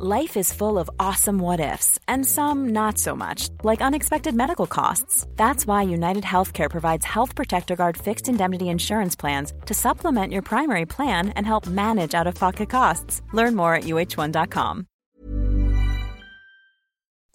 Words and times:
Life 0.00 0.36
is 0.36 0.52
full 0.52 0.78
of 0.78 0.88
awesome 1.00 1.40
what 1.40 1.58
ifs, 1.58 1.98
and 2.06 2.24
some 2.24 2.68
not 2.68 2.98
so 2.98 3.16
much, 3.16 3.48
like 3.64 3.82
unexpected 3.82 4.32
medical 4.32 4.68
costs. 4.68 5.26
That's 5.34 5.66
why 5.66 5.82
United 5.82 6.22
Healthcare 6.22 6.70
provides 6.70 7.04
Health 7.04 7.34
Protector 7.34 7.74
Guard 7.74 7.96
fixed 7.96 8.28
indemnity 8.28 8.68
insurance 8.68 9.16
plans 9.16 9.52
to 9.66 9.74
supplement 9.74 10.32
your 10.32 10.42
primary 10.42 10.86
plan 10.86 11.30
and 11.30 11.44
help 11.44 11.66
manage 11.66 12.14
out 12.14 12.28
of 12.28 12.36
pocket 12.36 12.70
costs. 12.70 13.22
Learn 13.32 13.56
more 13.56 13.74
at 13.74 13.86
uh1.com. 13.86 14.86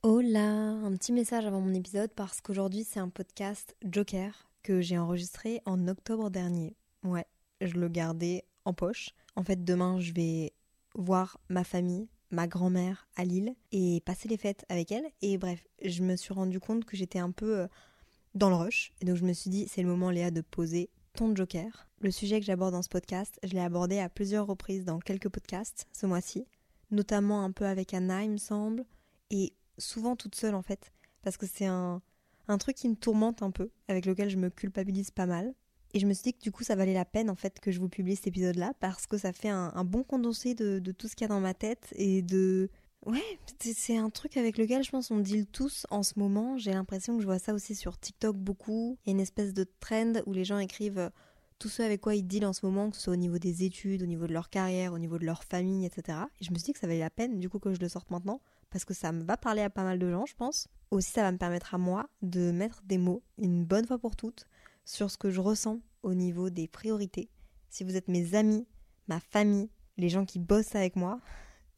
Hola, 0.02 0.86
un 0.86 0.96
petit 0.96 1.12
message 1.12 1.46
avant 1.46 1.60
mon 1.60 1.74
épisode 1.74 2.12
parce 2.16 2.40
qu'aujourd'hui 2.40 2.86
c'est 2.86 3.02
un 3.02 3.10
podcast 3.10 3.76
Joker 3.84 4.32
que 4.64 4.80
j'ai 4.80 4.98
enregistré 4.98 5.60
en 5.66 5.90
octobre 5.90 6.30
dernier. 6.30 6.78
Ouais, 7.04 7.26
je 7.60 7.74
le 7.74 7.90
gardais 7.90 8.46
en 8.64 8.72
poche. 8.72 9.10
En 9.36 9.44
fait, 9.44 9.66
demain 9.66 10.00
je 10.00 10.14
vais 10.14 10.54
voir 10.96 11.38
ma 11.50 11.66
famille 11.66 12.08
ma 12.34 12.48
grand-mère 12.48 13.08
à 13.16 13.24
Lille 13.24 13.56
et 13.72 14.02
passer 14.06 14.28
les 14.28 14.38
fêtes 14.38 14.66
avec 14.68 14.92
elle. 14.92 15.06
Et 15.22 15.38
bref, 15.38 15.64
je 15.84 16.02
me 16.02 16.16
suis 16.16 16.34
rendu 16.34 16.60
compte 16.60 16.84
que 16.84 16.98
j'étais 16.98 17.20
un 17.20 17.32
peu 17.32 17.60
euh, 17.60 17.68
dans 18.36 18.50
le 18.50 18.56
rush. 18.56 18.92
Et 19.00 19.06
donc 19.06 19.16
je 19.16 19.24
me 19.24 19.34
suis 19.34 19.50
dit, 19.50 19.68
c'est 19.70 19.82
le 19.82 19.88
moment, 19.88 20.10
Léa, 20.10 20.32
de 20.32 20.42
poser 20.42 20.90
ton 21.14 21.36
joker. 21.36 21.88
Le 22.02 22.12
sujet 22.12 22.40
que 22.40 22.46
j'aborde 22.46 22.74
dans 22.74 22.82
ce 22.82 22.90
podcast, 22.90 23.40
je 23.44 23.54
l'ai 23.54 23.60
abordé 23.62 24.00
à 24.00 24.10
plusieurs 24.10 24.48
reprises 24.48 24.84
dans 24.84 25.00
quelques 25.00 25.30
podcasts 25.30 25.88
ce 25.94 26.06
mois-ci, 26.06 26.46
notamment 26.92 27.44
un 27.44 27.52
peu 27.52 27.66
avec 27.66 27.94
Anna, 27.94 28.24
il 28.24 28.32
me 28.32 28.38
semble, 28.38 28.84
et 29.30 29.54
souvent 29.78 30.16
toute 30.16 30.36
seule 30.36 30.56
en 30.56 30.62
fait, 30.62 30.92
parce 31.22 31.38
que 31.38 31.46
c'est 31.46 31.68
un, 31.68 32.02
un 32.48 32.58
truc 32.58 32.76
qui 32.76 32.90
me 32.90 32.96
tourmente 32.96 33.44
un 33.44 33.52
peu, 33.52 33.70
avec 33.88 34.06
lequel 34.06 34.30
je 34.30 34.38
me 34.38 34.50
culpabilise 34.50 35.12
pas 35.12 35.28
mal. 35.28 35.54
Et 35.94 36.00
je 36.00 36.08
me 36.08 36.14
suis 36.14 36.24
dit 36.24 36.34
que 36.34 36.42
du 36.42 36.52
coup, 36.52 36.64
ça 36.64 36.76
valait 36.76 36.94
la 36.94 37.06
peine 37.06 37.30
en 37.30 37.36
fait 37.36 37.60
que 37.60 37.72
je 37.72 37.80
vous 37.80 37.90
publie 37.90 38.16
cet 38.16 38.28
épisode-là 38.28 38.74
parce 38.80 39.06
que 39.06 39.18
ça 39.18 39.32
fait 39.32 39.50
un, 39.50 39.84
bon 39.84 40.04
condensé 40.04 40.56
de, 40.56 40.80
tout 40.92 41.08
ce 41.08 41.16
qu'il 41.16 41.26
y 41.26 41.30
a 41.32 41.34
dans 41.34 41.40
ma 41.40 41.54
tête 41.54 41.94
et 41.96 42.22
de. 42.22 42.70
Ouais, 43.06 43.22
c'est 43.60 43.98
un 43.98 44.10
truc 44.10 44.38
avec 44.38 44.58
lequel 44.58 44.82
je 44.84 44.90
pense 44.90 45.12
on 45.12 45.20
deal 45.20 45.46
tous 45.46 45.86
en 45.92 46.04
ce 46.04 46.18
moment. 46.18 46.58
J'ai 46.58 46.72
l'impression 46.72 47.16
que 47.16 47.22
je 47.22 47.28
vois 47.28 47.38
ça 47.38 47.54
aussi 47.54 47.76
sur 47.76 48.00
TikTok 48.00 48.38
beaucoup. 48.38 48.98
Il 49.06 49.10
y 49.10 49.12
a 49.12 49.14
une 49.14 49.20
espèce 49.20 49.54
de 49.54 49.66
trend 49.82 50.14
où 50.26 50.34
les 50.34 50.46
gens 50.46 50.58
écrivent 50.58 51.00
euh, 51.00 51.10
tout 51.60 51.68
ce 51.68 51.84
avec 51.84 52.00
quoi 52.02 52.16
ils 52.16 52.26
deal 52.26 52.46
en 52.46 52.54
ce 52.54 52.66
moment, 52.66 52.90
que 52.90 52.96
ce 52.96 53.04
soit 53.04 53.14
au 53.14 53.18
niveau 53.18 53.38
des 53.38 53.66
études, 53.66 54.04
au 54.04 54.06
niveau 54.06 54.26
de 54.26 54.34
leur 54.34 54.50
carrière, 54.50 54.94
au 54.94 55.00
niveau 55.00 55.20
de 55.20 55.26
leur 55.26 55.44
famille, 55.44 55.86
etc. 55.86 56.18
Et 56.40 56.46
je 56.46 56.52
me 56.52 56.56
suis 56.56 56.68
dit 56.68 56.74
que 56.74 56.80
ça 56.80 56.88
valait 56.88 57.00
la 57.00 57.10
peine 57.10 57.40
du 57.40 57.50
coup 57.50 57.60
que 57.60 57.74
je 57.74 57.80
le 57.80 57.90
sorte 57.90 58.10
maintenant 58.10 58.40
parce 58.70 58.86
que 58.86 58.94
ça 58.94 59.12
me 59.12 59.24
va 59.24 59.38
parler 59.38 59.62
à 59.62 59.70
pas 59.70 59.84
mal 59.84 60.00
de 60.00 60.10
gens, 60.10 60.26
je 60.26 60.36
pense. 60.36 60.68
Aussi, 60.90 61.12
ça 61.12 61.22
va 61.22 61.32
me 61.32 61.38
permettre 61.38 61.76
à 61.76 61.78
moi 61.78 62.10
de 62.22 62.52
mettre 62.52 62.82
des 62.86 62.98
mots 62.98 63.22
une 63.38 63.66
bonne 63.66 63.86
fois 63.86 64.00
pour 64.00 64.16
toutes 64.16 64.48
sur 64.86 65.12
ce 65.12 65.18
que 65.18 65.32
je 65.32 65.42
ressens 65.42 65.80
au 66.02 66.14
niveau 66.14 66.50
des 66.50 66.68
priorités. 66.68 67.30
Si 67.70 67.84
vous 67.84 67.96
êtes 67.96 68.08
mes 68.08 68.36
amis, 68.36 68.68
ma 69.08 69.20
famille, 69.20 69.70
les 69.98 70.10
gens 70.10 70.26
qui 70.26 70.40
bossent 70.40 70.76
avec 70.76 70.96
moi, 70.96 71.20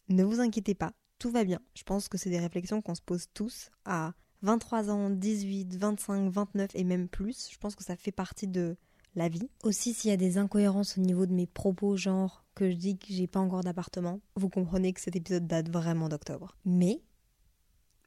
ne 0.10 0.24
vous 0.24 0.40
inquiétez 0.40 0.76
pas, 0.76 0.94
tout 1.20 1.32
va 1.32 1.44
bien. 1.44 1.60
Je 1.76 1.84
pense 1.84 2.08
que 2.08 2.18
c'est 2.18 2.30
des 2.30 2.40
réflexions 2.40 2.82
qu'on 2.82 2.96
se 2.96 3.02
pose 3.02 3.28
tous 3.34 3.72
à 3.86 4.14
23 4.42 4.90
ans, 4.90 5.10
18, 5.10 5.76
25, 5.76 6.30
29 6.30 6.72
et 6.76 6.84
même 6.84 7.08
plus. 7.08 7.50
Je 7.52 7.58
pense 7.58 7.76
que 7.76 7.84
ça 7.84 7.96
fait 7.96 8.12
partie 8.12 8.48
de 8.48 8.78
la 9.16 9.30
vie. 9.30 9.50
Aussi, 9.64 9.94
s'il 9.94 10.10
y 10.10 10.14
a 10.14 10.18
des 10.18 10.38
incohérences 10.38 10.98
au 10.98 11.02
niveau 11.02 11.26
de 11.26 11.34
mes 11.34 11.48
propos, 11.48 11.96
genre 11.98 12.44
que 12.54 12.70
je 12.70 12.76
dis 12.76 12.98
que 12.98 13.08
j'ai 13.10 13.28
pas 13.28 13.40
encore 13.40 13.64
d'appartement, 13.64 14.20
vous 14.36 14.50
comprenez 14.50 14.94
que 14.94 15.02
cet 15.02 15.16
épisode 15.16 15.48
date 15.48 15.70
vraiment 15.70 16.10
d'octobre. 16.10 16.56
Mais, 16.66 17.02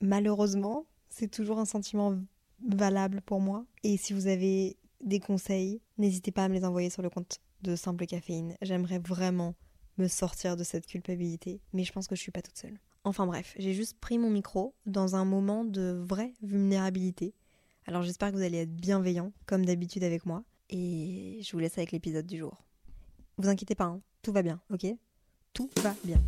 malheureusement, 0.00 0.86
c'est 1.08 1.30
toujours 1.30 1.58
un 1.58 1.64
sentiment 1.64 2.18
valable 2.66 3.22
pour 3.22 3.40
moi. 3.40 3.64
Et 3.83 3.96
si 3.96 4.12
vous 4.12 4.27
avez 4.27 4.77
des 5.00 5.20
conseils, 5.20 5.80
n'hésitez 5.96 6.32
pas 6.32 6.44
à 6.44 6.48
me 6.48 6.54
les 6.54 6.64
envoyer 6.64 6.91
sur 6.91 7.02
le 7.02 7.10
compte 7.10 7.38
de 7.62 7.77
Simple 7.77 8.06
Caféine. 8.06 8.56
J'aimerais 8.62 8.98
vraiment 8.98 9.55
me 9.96 10.08
sortir 10.08 10.56
de 10.56 10.64
cette 10.64 10.86
culpabilité, 10.86 11.60
mais 11.72 11.84
je 11.84 11.92
pense 11.92 12.06
que 12.06 12.14
je 12.14 12.20
suis 12.20 12.32
pas 12.32 12.42
toute 12.42 12.56
seule. 12.56 12.78
Enfin 13.05 13.27
bref, 13.27 13.55
j'ai 13.58 13.74
juste 13.74 13.98
pris 14.00 14.18
mon 14.18 14.30
micro 14.30 14.74
dans 14.86 15.16
un 15.16 15.24
moment 15.24 15.64
de 15.64 16.02
vraie 16.06 16.34
vulnérabilité. 16.42 17.34
Alors 17.86 18.02
j'espère 18.02 18.30
que 18.30 18.36
vous 18.36 18.42
allez 18.42 18.58
être 18.58 18.74
bienveillants, 18.74 19.32
comme 19.46 19.64
d'habitude 19.64 20.05
avec 20.05 20.27
moi, 20.27 20.44
et 20.68 21.40
je 21.42 21.52
vous 21.52 21.58
laisse 21.58 21.78
avec 21.78 21.92
l'épisode 21.92 22.27
du 22.27 22.39
jour. 22.39 22.64
Vous 23.39 23.48
inquiétez 23.48 23.74
pas, 23.74 23.84
hein, 23.84 24.00
tout 24.23 24.33
va 24.33 24.42
bien, 24.42 24.61
ok? 24.70 24.86
Tout 25.55 25.70
va 25.83 25.94
bien. 26.05 26.20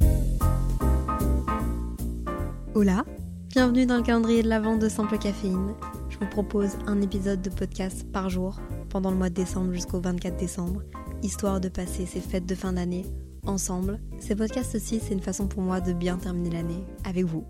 Hola, 2.74 3.04
bienvenue 3.48 3.84
dans 3.84 3.96
le 3.96 4.02
calendrier 4.02 4.42
de 4.42 4.48
l'avant 4.48 4.76
de 4.76 4.88
Simple 4.88 5.18
Caféine 5.18 5.74
vous 6.20 6.26
propose 6.26 6.76
un 6.86 7.00
épisode 7.00 7.40
de 7.40 7.48
podcast 7.48 8.06
par 8.12 8.28
jour 8.28 8.60
pendant 8.90 9.10
le 9.10 9.16
mois 9.16 9.30
de 9.30 9.34
décembre 9.34 9.72
jusqu'au 9.72 10.00
24 10.00 10.36
décembre, 10.36 10.82
histoire 11.22 11.60
de 11.60 11.70
passer 11.70 12.04
ces 12.04 12.20
fêtes 12.20 12.44
de 12.44 12.54
fin 12.54 12.74
d'année 12.74 13.06
ensemble. 13.46 13.98
Ces 14.18 14.36
podcasts 14.36 14.74
aussi, 14.74 15.00
c'est 15.00 15.14
une 15.14 15.22
façon 15.22 15.48
pour 15.48 15.62
moi 15.62 15.80
de 15.80 15.94
bien 15.94 16.18
terminer 16.18 16.50
l'année 16.50 16.84
avec 17.04 17.24
vous. 17.24 17.46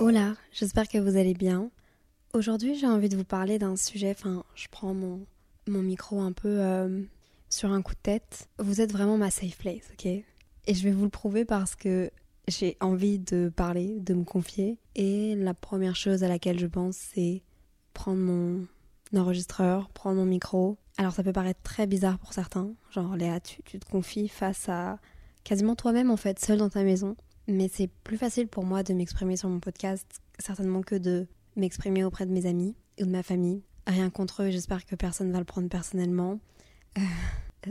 Hola, 0.00 0.34
j'espère 0.50 0.88
que 0.88 0.98
vous 0.98 1.16
allez 1.16 1.34
bien. 1.34 1.70
Aujourd'hui, 2.34 2.76
j'ai 2.76 2.88
envie 2.88 3.08
de 3.08 3.16
vous 3.16 3.24
parler 3.24 3.60
d'un 3.60 3.76
sujet, 3.76 4.10
enfin, 4.10 4.42
je 4.56 4.66
prends 4.68 4.94
mon, 4.94 5.24
mon 5.68 5.82
micro 5.82 6.20
un 6.20 6.32
peu 6.32 6.60
euh, 6.60 7.00
sur 7.48 7.70
un 7.70 7.80
coup 7.80 7.94
de 7.94 8.00
tête. 8.02 8.48
Vous 8.58 8.80
êtes 8.80 8.90
vraiment 8.90 9.18
ma 9.18 9.30
safe 9.30 9.56
place, 9.56 9.88
ok? 9.92 10.06
Et 10.06 10.24
je 10.74 10.82
vais 10.82 10.90
vous 10.90 11.04
le 11.04 11.10
prouver 11.10 11.44
parce 11.44 11.76
que 11.76 12.10
j'ai 12.50 12.76
envie 12.80 13.18
de 13.18 13.50
parler, 13.54 14.00
de 14.00 14.14
me 14.14 14.24
confier. 14.24 14.78
Et 14.94 15.34
la 15.36 15.54
première 15.54 15.96
chose 15.96 16.24
à 16.24 16.28
laquelle 16.28 16.58
je 16.58 16.66
pense, 16.66 16.96
c'est 16.96 17.42
prendre 17.94 18.18
mon 18.18 18.66
enregistreur, 19.14 19.88
prendre 19.90 20.16
mon 20.16 20.26
micro. 20.26 20.78
Alors 20.98 21.12
ça 21.12 21.22
peut 21.22 21.32
paraître 21.32 21.60
très 21.62 21.86
bizarre 21.86 22.18
pour 22.18 22.32
certains, 22.32 22.72
genre 22.90 23.16
Léa, 23.16 23.40
tu, 23.40 23.62
te 23.62 23.90
confies 23.90 24.28
face 24.28 24.68
à 24.68 24.98
quasiment 25.44 25.74
toi-même 25.74 26.10
en 26.10 26.16
fait, 26.16 26.38
seul 26.38 26.58
dans 26.58 26.68
ta 26.68 26.84
maison. 26.84 27.16
Mais 27.48 27.68
c'est 27.72 27.88
plus 28.04 28.18
facile 28.18 28.48
pour 28.48 28.64
moi 28.64 28.82
de 28.82 28.92
m'exprimer 28.92 29.36
sur 29.36 29.48
mon 29.48 29.60
podcast, 29.60 30.20
certainement 30.38 30.82
que 30.82 30.94
de 30.94 31.26
m'exprimer 31.56 32.04
auprès 32.04 32.26
de 32.26 32.32
mes 32.32 32.46
amis 32.46 32.76
ou 33.00 33.04
de 33.04 33.10
ma 33.10 33.22
famille. 33.22 33.62
Rien 33.86 34.10
contre 34.10 34.42
eux, 34.42 34.50
j'espère 34.50 34.84
que 34.84 34.94
personne 34.94 35.28
ne 35.28 35.32
va 35.32 35.38
le 35.38 35.44
prendre 35.44 35.68
personnellement. 35.68 36.38
Euh, 36.98 37.00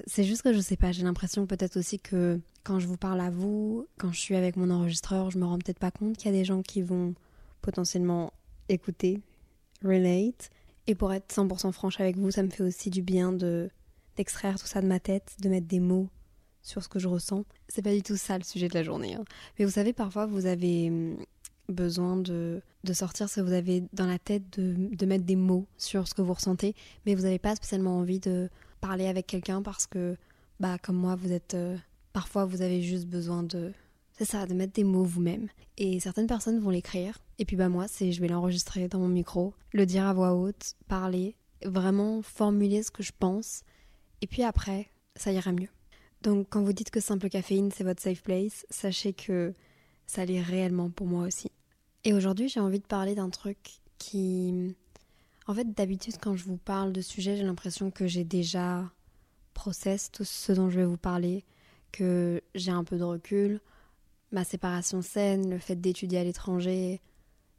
c'est 0.05 0.23
juste 0.23 0.41
que 0.41 0.53
je 0.53 0.59
sais 0.59 0.77
pas, 0.77 0.91
j'ai 0.91 1.03
l'impression 1.03 1.45
peut-être 1.45 1.77
aussi 1.77 1.99
que 1.99 2.39
quand 2.63 2.79
je 2.79 2.87
vous 2.87 2.97
parle 2.97 3.21
à 3.21 3.29
vous, 3.29 3.87
quand 3.97 4.11
je 4.11 4.19
suis 4.19 4.35
avec 4.35 4.55
mon 4.55 4.69
enregistreur, 4.69 5.31
je 5.31 5.39
me 5.39 5.45
rends 5.45 5.57
peut-être 5.57 5.79
pas 5.79 5.91
compte 5.91 6.17
qu'il 6.17 6.31
y 6.31 6.35
a 6.35 6.37
des 6.37 6.45
gens 6.45 6.61
qui 6.61 6.81
vont 6.81 7.15
potentiellement 7.61 8.31
écouter, 8.69 9.21
relate. 9.83 10.49
Et 10.87 10.95
pour 10.95 11.13
être 11.13 11.33
100% 11.33 11.71
franche 11.71 11.99
avec 11.99 12.17
vous, 12.17 12.31
ça 12.31 12.43
me 12.43 12.49
fait 12.49 12.63
aussi 12.63 12.89
du 12.89 13.01
bien 13.01 13.31
de 13.31 13.69
d'extraire 14.17 14.59
tout 14.59 14.67
ça 14.67 14.81
de 14.81 14.87
ma 14.87 14.99
tête, 14.99 15.37
de 15.39 15.47
mettre 15.47 15.67
des 15.67 15.79
mots 15.79 16.09
sur 16.61 16.83
ce 16.83 16.89
que 16.89 16.99
je 16.99 17.07
ressens. 17.07 17.45
C'est 17.69 17.81
pas 17.81 17.93
du 17.93 18.01
tout 18.01 18.17
ça 18.17 18.37
le 18.37 18.43
sujet 18.43 18.67
de 18.67 18.73
la 18.73 18.83
journée. 18.83 19.15
Hein. 19.15 19.23
Mais 19.57 19.63
vous 19.63 19.71
savez, 19.71 19.93
parfois 19.93 20.25
vous 20.25 20.45
avez 20.45 20.89
hum, 20.89 21.17
besoin 21.69 22.17
de, 22.17 22.61
de 22.83 22.93
sortir 22.93 23.29
ce 23.29 23.39
que 23.39 23.45
vous 23.45 23.53
avez 23.53 23.83
dans 23.93 24.05
la 24.05 24.19
tête, 24.19 24.59
de, 24.59 24.93
de 24.93 25.05
mettre 25.05 25.23
des 25.23 25.37
mots 25.37 25.67
sur 25.77 26.07
ce 26.07 26.13
que 26.13 26.21
vous 26.21 26.33
ressentez, 26.33 26.75
mais 27.05 27.15
vous 27.15 27.23
n'avez 27.23 27.39
pas 27.39 27.55
spécialement 27.55 27.97
envie 27.97 28.19
de 28.19 28.49
parler 28.79 29.07
avec 29.07 29.27
quelqu'un 29.27 29.61
parce 29.61 29.87
que, 29.87 30.17
bah, 30.59 30.77
comme 30.77 30.97
moi, 30.97 31.15
vous 31.15 31.31
êtes. 31.31 31.53
Euh, 31.53 31.77
parfois, 32.13 32.45
vous 32.45 32.61
avez 32.61 32.81
juste 32.81 33.07
besoin 33.07 33.43
de. 33.43 33.73
C'est 34.13 34.25
ça, 34.25 34.45
de 34.45 34.53
mettre 34.53 34.73
des 34.73 34.83
mots 34.83 35.03
vous-même. 35.03 35.47
Et 35.77 35.99
certaines 35.99 36.27
personnes 36.27 36.59
vont 36.59 36.71
l'écrire. 36.71 37.19
Et 37.37 37.45
puis, 37.45 37.55
bah, 37.55 37.69
moi, 37.69 37.87
c'est 37.87 38.11
je 38.11 38.19
vais 38.19 38.27
l'enregistrer 38.27 38.87
dans 38.87 38.99
mon 38.99 39.07
micro, 39.07 39.53
le 39.71 39.85
dire 39.85 40.05
à 40.05 40.13
voix 40.13 40.33
haute, 40.33 40.75
parler, 40.87 41.35
vraiment 41.63 42.21
formuler 42.21 42.83
ce 42.83 42.91
que 42.91 43.03
je 43.03 43.13
pense. 43.17 43.63
Et 44.21 44.27
puis 44.27 44.43
après, 44.43 44.89
ça 45.15 45.31
ira 45.31 45.51
mieux. 45.51 45.69
Donc, 46.21 46.47
quand 46.49 46.61
vous 46.61 46.73
dites 46.73 46.91
que 46.91 46.99
Simple 46.99 47.29
Caféine, 47.29 47.71
c'est 47.71 47.85
votre 47.85 48.01
safe 48.01 48.21
place, 48.21 48.65
sachez 48.69 49.13
que 49.13 49.53
ça 50.05 50.25
l'est 50.25 50.41
réellement 50.41 50.89
pour 50.89 51.07
moi 51.07 51.25
aussi. 51.25 51.49
Et 52.03 52.13
aujourd'hui, 52.13 52.49
j'ai 52.49 52.59
envie 52.59 52.79
de 52.79 52.85
parler 52.85 53.15
d'un 53.15 53.29
truc 53.29 53.79
qui 53.97 54.75
en 55.49 55.53
fait, 55.55 55.73
d'habitude, 55.73 56.17
quand 56.21 56.35
je 56.35 56.43
vous 56.43 56.57
parle 56.57 56.93
de 56.93 57.01
sujet, 57.01 57.35
j'ai 57.35 57.43
l'impression 57.43 57.89
que 57.89 58.05
j'ai 58.05 58.23
déjà 58.23 58.87
process 59.55 60.11
tout 60.11 60.23
ce 60.23 60.51
dont 60.51 60.69
je 60.69 60.79
vais 60.79 60.85
vous 60.85 60.95
parler, 60.95 61.43
que 61.91 62.39
j'ai 62.53 62.69
un 62.69 62.83
peu 62.83 62.99
de 62.99 63.03
recul, 63.03 63.59
ma 64.31 64.43
séparation 64.43 65.01
saine, 65.01 65.49
le 65.49 65.57
fait 65.57 65.75
d'étudier 65.75 66.19
à 66.19 66.23
l'étranger, 66.23 67.01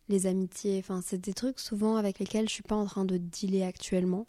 les 0.09 0.29
amitiés, 0.29 0.79
enfin, 0.79 1.01
c'est 1.05 1.19
des 1.19 1.35
trucs 1.35 1.59
souvent 1.59 1.97
avec 1.97 2.21
lesquels 2.21 2.49
je 2.49 2.55
suis 2.55 2.63
pas 2.63 2.77
en 2.77 2.87
train 2.87 3.05
de 3.05 3.17
dealer 3.17 3.65
actuellement. 3.65 4.25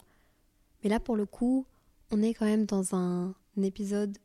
Mais 0.82 0.90
là, 0.90 0.98
pour 0.98 1.14
le 1.14 1.24
coup, 1.24 1.64
on 2.10 2.20
est 2.20 2.34
quand 2.34 2.46
même 2.46 2.66
dans 2.66 2.96
un, 2.96 3.32
épisode 3.62 4.18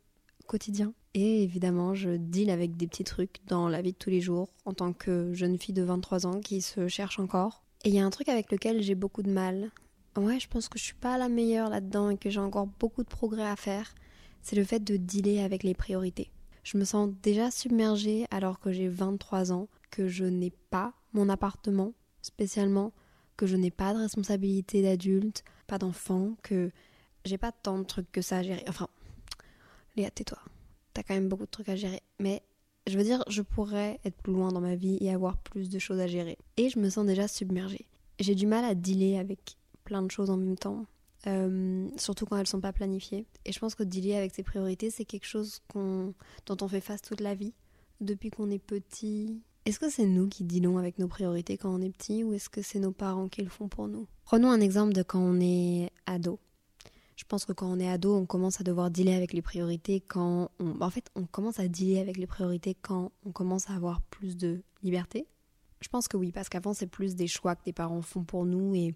quotidien. 0.48 0.94
Et 1.14 1.44
évidemment, 1.44 1.94
je 1.94 2.16
deal 2.16 2.50
avec 2.50 2.76
des 2.76 2.88
petits 2.88 3.04
trucs 3.04 3.38
dans 3.46 3.68
la 3.68 3.82
vie 3.82 3.92
de 3.92 3.98
tous 3.98 4.10
les 4.10 4.20
jours 4.20 4.48
en 4.64 4.72
tant 4.72 4.92
que 4.92 5.32
jeune 5.32 5.58
fille 5.58 5.74
de 5.74 5.82
23 5.82 6.26
ans 6.26 6.40
qui 6.40 6.60
se 6.60 6.88
cherche 6.88 7.20
encore. 7.20 7.62
Et 7.84 7.90
il 7.90 7.94
y 7.94 8.00
a 8.00 8.04
un 8.04 8.10
truc 8.10 8.28
avec 8.28 8.50
lequel 8.50 8.82
j'ai 8.82 8.94
beaucoup 8.94 9.22
de 9.22 9.30
mal. 9.30 9.70
Ouais, 10.16 10.40
je 10.40 10.48
pense 10.48 10.68
que 10.68 10.78
je 10.78 10.84
suis 10.84 10.94
pas 10.94 11.16
la 11.16 11.28
meilleure 11.28 11.70
là-dedans 11.70 12.10
et 12.10 12.16
que 12.16 12.28
j'ai 12.28 12.40
encore 12.40 12.66
beaucoup 12.66 13.04
de 13.04 13.08
progrès 13.08 13.46
à 13.46 13.56
faire. 13.56 13.94
C'est 14.42 14.56
le 14.56 14.64
fait 14.64 14.80
de 14.80 14.96
dealer 14.96 15.40
avec 15.40 15.62
les 15.62 15.74
priorités. 15.74 16.30
Je 16.64 16.76
me 16.76 16.84
sens 16.84 17.10
déjà 17.22 17.50
submergée 17.50 18.26
alors 18.30 18.58
que 18.58 18.72
j'ai 18.72 18.88
23 18.88 19.52
ans, 19.52 19.68
que 19.90 20.08
je 20.08 20.24
n'ai 20.24 20.52
pas 20.70 20.92
mon 21.12 21.28
appartement 21.28 21.92
spécialement, 22.20 22.92
que 23.36 23.46
je 23.46 23.56
n'ai 23.56 23.70
pas 23.70 23.94
de 23.94 23.98
responsabilité 23.98 24.82
d'adulte, 24.82 25.44
pas 25.66 25.78
d'enfant, 25.78 26.34
que 26.42 26.70
j'ai 27.24 27.38
pas 27.38 27.52
tant 27.52 27.78
de 27.78 27.84
trucs 27.84 28.10
que 28.10 28.20
ça 28.20 28.38
à 28.38 28.42
gérer. 28.42 28.64
Enfin, 28.68 28.88
Léa, 29.96 30.10
tais-toi. 30.10 30.38
T'as 30.94 31.02
quand 31.02 31.14
même 31.14 31.28
beaucoup 31.28 31.44
de 31.44 31.50
trucs 31.50 31.68
à 31.68 31.76
gérer. 31.76 32.02
Mais 32.18 32.42
Je 32.88 32.96
veux 32.96 33.04
dire, 33.04 33.22
je 33.28 33.42
pourrais 33.42 34.00
être 34.04 34.16
plus 34.22 34.32
loin 34.32 34.50
dans 34.50 34.62
ma 34.62 34.74
vie 34.74 34.96
et 35.00 35.12
avoir 35.12 35.36
plus 35.36 35.68
de 35.68 35.78
choses 35.78 36.00
à 36.00 36.06
gérer. 36.06 36.38
Et 36.56 36.70
je 36.70 36.78
me 36.78 36.88
sens 36.88 37.04
déjà 37.04 37.28
submergée. 37.28 37.86
J'ai 38.18 38.34
du 38.34 38.46
mal 38.46 38.64
à 38.64 38.74
dealer 38.74 39.18
avec 39.18 39.58
plein 39.84 40.02
de 40.02 40.10
choses 40.10 40.30
en 40.30 40.38
même 40.38 40.56
temps. 40.56 40.86
Euh, 41.26 41.88
surtout 41.96 42.24
quand 42.24 42.38
elles 42.38 42.46
sont 42.46 42.60
pas 42.60 42.72
planifiées. 42.72 43.26
Et 43.44 43.52
je 43.52 43.58
pense 43.58 43.74
que 43.74 43.82
dealer 43.82 44.16
avec 44.16 44.34
ses 44.34 44.42
priorités, 44.42 44.88
c'est 44.88 45.04
quelque 45.04 45.26
chose 45.26 45.60
dont 45.74 46.14
on 46.60 46.68
fait 46.68 46.80
face 46.80 47.02
toute 47.02 47.20
la 47.20 47.34
vie, 47.34 47.52
depuis 48.00 48.30
qu'on 48.30 48.50
est 48.50 48.58
petit. 48.58 49.42
Est-ce 49.66 49.78
que 49.78 49.90
c'est 49.90 50.06
nous 50.06 50.28
qui 50.28 50.44
dealons 50.44 50.78
avec 50.78 50.98
nos 50.98 51.08
priorités 51.08 51.58
quand 51.58 51.74
on 51.74 51.82
est 51.82 51.90
petit 51.90 52.24
ou 52.24 52.32
est-ce 52.32 52.48
que 52.48 52.62
c'est 52.62 52.78
nos 52.78 52.92
parents 52.92 53.28
qui 53.28 53.42
le 53.42 53.50
font 53.50 53.68
pour 53.68 53.88
nous? 53.88 54.06
Prenons 54.24 54.50
un 54.50 54.60
exemple 54.60 54.94
de 54.94 55.02
quand 55.02 55.20
on 55.20 55.40
est 55.40 55.90
ado. 56.06 56.38
Je 57.18 57.24
pense 57.24 57.44
que 57.44 57.52
quand 57.52 57.70
on 57.70 57.78
est 57.78 57.90
ado, 57.90 58.14
on 58.14 58.24
commence 58.24 58.60
à 58.60 58.64
devoir 58.64 58.90
dealer 58.90 59.14
avec 59.14 59.34
les 59.34 59.42
priorités 59.42 60.00
quand 60.00 60.50
on... 60.58 60.80
En 60.80 60.88
fait, 60.88 61.10
on 61.14 61.26
commence 61.26 61.58
à 61.58 61.68
dealer 61.68 62.00
avec 62.00 62.16
les 62.16 62.26
priorités 62.26 62.74
quand 62.74 63.12
on 63.26 63.32
commence 63.32 63.68
à 63.68 63.74
avoir 63.74 64.00
plus 64.00 64.38
de 64.38 64.62
liberté. 64.82 65.26
Je 65.80 65.88
pense 65.88 66.08
que 66.08 66.16
oui, 66.16 66.32
parce 66.32 66.48
qu'avant, 66.48 66.72
c'est 66.72 66.86
plus 66.86 67.16
des 67.16 67.26
choix 67.26 67.54
que 67.54 67.62
les 67.66 67.74
parents 67.74 68.02
font 68.02 68.24
pour 68.24 68.46
nous 68.46 68.74
et 68.74 68.94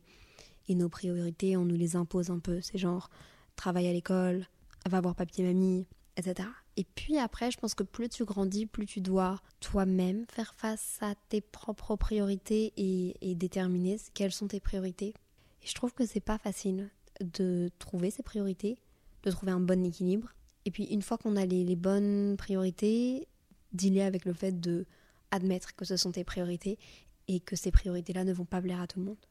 et 0.69 0.75
nos 0.75 0.89
priorités, 0.89 1.57
on 1.57 1.65
nous 1.65 1.77
les 1.77 1.97
impose 1.97 2.31
un 2.31 2.39
peu. 2.39 2.61
C'est 2.61 2.79
genre, 2.79 3.11
travaille 3.57 3.89
à 3.89 3.93
l'école, 3.93 4.47
va 4.89 5.01
voir 5.01 5.15
papier 5.15 5.45
mamie, 5.45 5.87
etc. 6.17 6.49
Et 6.77 6.85
puis 6.85 7.19
après, 7.19 7.51
je 7.51 7.59
pense 7.59 7.75
que 7.75 7.83
plus 7.83 8.09
tu 8.09 8.25
grandis, 8.25 8.67
plus 8.67 8.87
tu 8.87 9.01
dois 9.01 9.41
toi-même 9.61 10.25
faire 10.31 10.55
face 10.55 10.99
à 11.01 11.15
tes 11.29 11.41
propres 11.41 11.97
priorités 11.97 12.73
et, 12.77 13.35
déterminer 13.35 13.99
quelles 14.15 14.33
sont 14.33 14.49
tes 14.49 14.61
priorités. 14.61 15.15
Et 15.63 15.67
je 15.67 15.75
trouve 15.75 15.93
que 15.93 16.07
c'est 16.07 16.21
pas 16.21 16.39
facile 16.39 16.91
de 17.21 17.71
trouver 17.79 18.11
ces 18.11 18.23
priorités, 18.23 18.79
de 19.23 19.31
trouver 19.31 19.53
un 19.53 19.61
bon 19.61 19.85
équilibre. 19.85 20.35
Et 20.65 20.71
puis 20.71 20.85
une 20.85 21.03
fois 21.03 21.19
qu'on 21.19 21.37
a 21.37 21.45
les, 21.45 21.65
les 21.65 21.77
bonnes 21.77 22.37
priorités, 22.37 23.29
dealer 23.73 24.03
avec 24.03 24.25
le 24.25 24.33
fait 24.33 24.61
de 24.61 24.87
admettre 25.31 25.75
que 25.75 25.85
ce 25.85 25.97
sont 25.97 26.13
tes 26.13 26.25
priorités 26.25 26.79
et 27.29 27.41
que 27.41 27.57
ces 27.57 27.71
priorités-là 27.71 28.25
ne 28.25 28.33
vont 28.33 28.45
pas 28.45 28.61
plaire 28.61 28.81
à 28.81 28.87
tout 28.87 29.01
le 29.01 29.07
monde. 29.07 29.27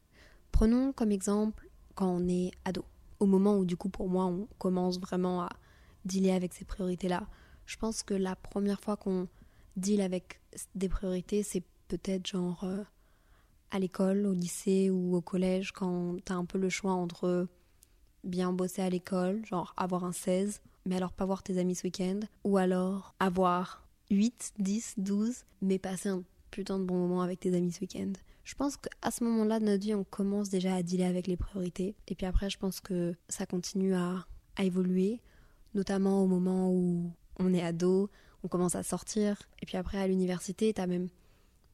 Prenons 0.51 0.93
comme 0.93 1.11
exemple 1.11 1.69
quand 1.95 2.09
on 2.09 2.27
est 2.27 2.51
ado. 2.65 2.83
Au 3.19 3.25
moment 3.25 3.57
où 3.57 3.65
du 3.65 3.77
coup 3.77 3.89
pour 3.89 4.09
moi 4.09 4.25
on 4.25 4.47
commence 4.57 4.99
vraiment 4.99 5.43
à 5.43 5.49
dealer 6.05 6.31
avec 6.31 6.53
ces 6.53 6.65
priorités-là. 6.65 7.27
Je 7.65 7.77
pense 7.77 8.03
que 8.03 8.13
la 8.13 8.35
première 8.35 8.81
fois 8.81 8.97
qu'on 8.97 9.27
deal 9.77 10.01
avec 10.01 10.41
des 10.75 10.89
priorités, 10.89 11.43
c'est 11.43 11.63
peut-être 11.87 12.27
genre 12.27 12.63
euh, 12.63 12.83
à 13.71 13.79
l'école, 13.79 14.25
au 14.25 14.33
lycée 14.33 14.89
ou 14.89 15.15
au 15.15 15.21
collège, 15.21 15.71
quand 15.71 16.17
t'as 16.25 16.35
un 16.35 16.45
peu 16.45 16.57
le 16.57 16.69
choix 16.69 16.93
entre 16.93 17.47
bien 18.23 18.53
bosser 18.53 18.81
à 18.81 18.89
l'école, 18.89 19.45
genre 19.45 19.73
avoir 19.77 20.03
un 20.03 20.11
16, 20.11 20.61
mais 20.85 20.95
alors 20.95 21.13
pas 21.13 21.25
voir 21.25 21.43
tes 21.43 21.57
amis 21.57 21.75
ce 21.75 21.83
week-end, 21.83 22.19
ou 22.43 22.57
alors 22.57 23.13
avoir 23.19 23.87
8, 24.09 24.53
10, 24.59 24.95
12, 24.97 25.45
mais 25.61 25.79
passer 25.79 26.09
un 26.09 26.23
putain 26.49 26.79
de 26.79 26.83
bon 26.83 26.95
moment 26.95 27.21
avec 27.21 27.39
tes 27.39 27.55
amis 27.55 27.71
ce 27.71 27.81
week-end. 27.81 28.11
Je 28.43 28.55
pense 28.55 28.75
qu'à 28.77 29.11
ce 29.11 29.23
moment-là 29.23 29.59
de 29.59 29.65
notre 29.65 29.83
vie, 29.83 29.95
on 29.95 30.03
commence 30.03 30.49
déjà 30.49 30.75
à 30.75 30.83
dealer 30.83 31.05
avec 31.05 31.27
les 31.27 31.37
priorités. 31.37 31.95
Et 32.07 32.15
puis 32.15 32.25
après, 32.25 32.49
je 32.49 32.57
pense 32.57 32.79
que 32.79 33.15
ça 33.29 33.45
continue 33.45 33.93
à, 33.93 34.25
évoluer, 34.59 35.21
notamment 35.73 36.21
au 36.21 36.27
moment 36.27 36.69
où 36.69 37.11
on 37.39 37.53
est 37.53 37.63
ado, 37.63 38.11
on 38.43 38.47
commence 38.47 38.75
à 38.75 38.83
sortir. 38.83 39.41
Et 39.61 39.65
puis 39.65 39.77
après, 39.77 39.97
à 39.97 40.07
l'université, 40.07 40.73
t'as 40.73 40.85
même 40.85 41.07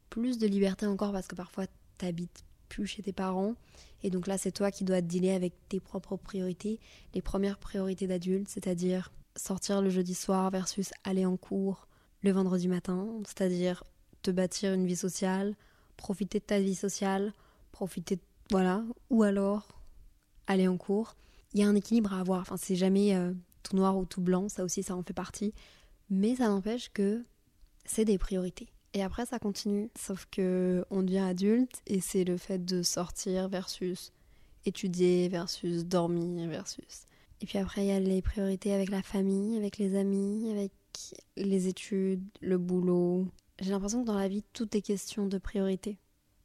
plus 0.10 0.38
de 0.38 0.48
liberté 0.48 0.86
encore 0.86 1.12
parce 1.12 1.28
que 1.28 1.36
parfois, 1.36 1.66
t'habites 1.98 2.46
plus 2.68 2.88
chez 2.88 3.04
tes 3.04 3.14
parents. 3.14 3.56
Et 4.04 4.10
donc 4.10 4.28
là, 4.28 4.38
c'est 4.38 4.52
toi 4.52 4.72
qui 4.72 4.84
dois 4.84 5.02
te 5.02 5.08
dealer 5.08 5.32
avec 5.32 5.54
tes 5.70 5.80
propres 5.80 6.18
priorités, 6.18 6.80
les 7.14 7.22
premières 7.22 7.58
priorités 7.58 8.08
d'adulte, 8.08 8.48
c'est-à-dire 8.48 9.12
sortir 9.36 9.82
le 9.82 9.90
jeudi 9.90 10.14
soir 10.14 10.50
versus 10.52 10.92
aller 11.04 11.26
en 11.26 11.38
cours 11.38 11.88
le 12.22 12.32
vendredi 12.32 12.68
matin, 12.68 13.08
c'est-à-dire 13.26 13.84
te 14.22 14.32
bâtir 14.32 14.74
une 14.74 14.86
vie 14.86 14.96
sociale, 14.96 15.56
profiter 15.96 16.40
de 16.40 16.44
ta 16.44 16.60
vie 16.60 16.76
sociale, 16.76 17.34
profiter, 17.72 18.20
voilà, 18.52 18.84
ou 19.10 19.24
alors 19.24 19.68
aller 20.48 20.68
en 20.68 20.78
cours. 20.78 21.16
Il 21.54 21.60
y 21.60 21.64
a 21.64 21.68
un 21.68 21.76
équilibre 21.76 22.14
à 22.14 22.20
avoir. 22.20 22.42
Enfin, 22.42 22.58
c'est 22.58 22.76
jamais 22.76 23.16
euh, 23.16 23.34
tout 23.64 23.76
noir 23.76 23.98
ou 23.98 24.06
tout 24.06 24.22
blanc, 24.22 24.50
ça 24.50 24.64
aussi, 24.64 24.84
ça 24.84 24.96
en 24.96 25.04
fait 25.04 25.14
partie. 25.14 25.54
Mais 26.10 26.36
ça 26.36 26.48
n'empêche 26.48 26.90
que 26.94 27.24
c'est 27.86 28.06
des 28.06 28.18
priorités. 28.18 28.70
Et 28.98 29.04
après, 29.04 29.28
ça 29.28 29.38
continue. 29.38 29.92
Sauf 29.96 30.26
que 30.32 30.84
on 30.90 31.04
devient 31.04 31.20
adulte 31.20 31.84
et 31.86 32.02
c'est 32.02 32.24
le 32.24 32.38
fait 32.38 32.66
de 32.66 32.82
sortir 32.82 33.48
versus 33.48 34.12
étudier 34.66 35.30
versus 35.30 35.86
dormir 35.86 36.50
versus. 36.50 37.06
Et 37.40 37.46
puis 37.46 37.60
après, 37.60 37.84
il 37.86 37.90
y 37.90 37.92
a 37.92 38.00
les 38.00 38.24
priorités 38.24 38.74
avec 38.74 38.90
la 38.90 39.04
famille, 39.04 39.56
avec 39.56 39.78
les 39.78 39.96
amis, 39.96 40.50
avec 40.50 40.72
les 41.36 41.68
études, 41.68 42.24
le 42.42 42.58
boulot, 42.58 43.28
j'ai 43.60 43.70
l'impression 43.70 44.02
que 44.02 44.08
dans 44.08 44.18
la 44.18 44.28
vie, 44.28 44.44
tout 44.54 44.76
est 44.76 44.82
question 44.82 45.28
de 45.28 45.38
priorité. 45.38 46.00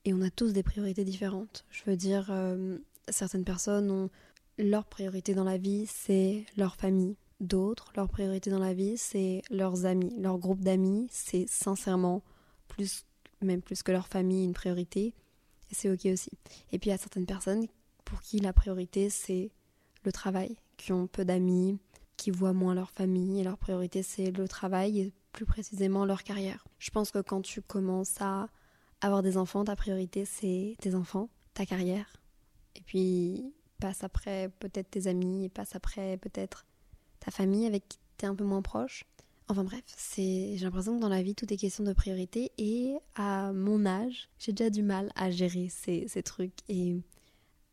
Et 0.04 0.12
on 0.12 0.20
a 0.20 0.28
tous 0.28 0.52
des 0.52 0.62
priorités 0.62 1.04
différentes. 1.04 1.64
Je 1.70 1.82
veux 1.86 1.96
dire, 1.96 2.28
euh, 2.30 2.76
certaines 3.08 3.44
personnes 3.44 3.90
ont 3.90 4.10
leur 4.58 4.84
priorité 4.84 5.34
dans 5.34 5.44
la 5.44 5.56
vie, 5.56 5.86
c'est 5.86 6.44
leur 6.58 6.76
famille. 6.76 7.16
D'autres, 7.40 7.92
leur 7.96 8.08
priorité 8.08 8.50
dans 8.50 8.58
la 8.58 8.74
vie, 8.74 8.98
c'est 8.98 9.40
leurs 9.50 9.86
amis. 9.86 10.14
Leur 10.18 10.38
groupe 10.38 10.60
d'amis, 10.60 11.06
c'est 11.10 11.48
sincèrement 11.48 12.22
plus, 12.72 13.04
même 13.40 13.62
plus 13.62 13.82
que 13.82 13.92
leur 13.92 14.08
famille, 14.08 14.44
une 14.44 14.54
priorité. 14.54 15.14
Et 15.70 15.74
c'est 15.74 15.90
ok 15.90 16.06
aussi. 16.06 16.30
Et 16.72 16.78
puis 16.78 16.88
il 16.88 16.92
y 16.92 16.94
a 16.94 16.98
certaines 16.98 17.26
personnes 17.26 17.66
pour 18.04 18.20
qui 18.20 18.38
la 18.38 18.52
priorité, 18.52 19.10
c'est 19.10 19.50
le 20.04 20.12
travail, 20.12 20.56
qui 20.76 20.92
ont 20.92 21.06
peu 21.06 21.24
d'amis, 21.24 21.78
qui 22.16 22.30
voient 22.30 22.52
moins 22.52 22.74
leur 22.74 22.90
famille. 22.90 23.40
Et 23.40 23.44
leur 23.44 23.58
priorité, 23.58 24.02
c'est 24.02 24.30
le 24.30 24.48
travail 24.48 25.12
plus 25.32 25.46
précisément 25.46 26.04
leur 26.04 26.22
carrière. 26.22 26.64
Je 26.78 26.90
pense 26.90 27.10
que 27.10 27.20
quand 27.20 27.42
tu 27.42 27.62
commences 27.62 28.20
à 28.20 28.48
avoir 29.00 29.22
des 29.22 29.36
enfants, 29.36 29.64
ta 29.64 29.76
priorité 29.76 30.24
c'est 30.24 30.76
tes 30.80 30.94
enfants, 30.94 31.28
ta 31.54 31.66
carrière, 31.66 32.20
et 32.76 32.82
puis 32.82 33.52
passe 33.80 34.04
après 34.04 34.50
peut-être 34.60 34.90
tes 34.90 35.06
amis, 35.08 35.44
et 35.44 35.48
passe 35.48 35.74
après 35.74 36.16
peut-être 36.18 36.66
ta 37.18 37.30
famille 37.30 37.66
avec 37.66 37.88
qui 37.88 37.98
tu 38.18 38.26
es 38.26 38.28
un 38.28 38.34
peu 38.34 38.44
moins 38.44 38.62
proche. 38.62 39.04
Enfin 39.52 39.64
bref, 39.64 39.82
j'ai 40.16 40.56
l'impression 40.62 40.96
que 40.96 41.02
dans 41.02 41.10
la 41.10 41.22
vie 41.22 41.34
tout 41.34 41.52
est 41.52 41.58
question 41.58 41.84
de 41.84 41.92
priorité 41.92 42.52
et 42.56 42.94
à 43.16 43.52
mon 43.52 43.84
âge, 43.84 44.30
j'ai 44.38 44.52
déjà 44.54 44.70
du 44.70 44.82
mal 44.82 45.12
à 45.14 45.30
gérer 45.30 45.68
ces, 45.68 46.22
trucs 46.22 46.54
et 46.70 46.96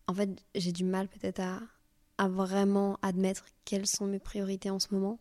en 0.06 0.14
fait 0.14 0.30
j'ai 0.56 0.74
du 0.74 0.84
mal 0.84 1.08
peut-être 1.08 1.40
à, 1.40 1.62
à 2.18 2.28
vraiment 2.28 2.98
admettre 3.02 3.46
quelles 3.64 3.88
sont 3.88 4.08
mes 4.08 4.20
priorités 4.20 4.70
en 4.70 4.80
ce 4.80 4.94
moment 4.94 5.20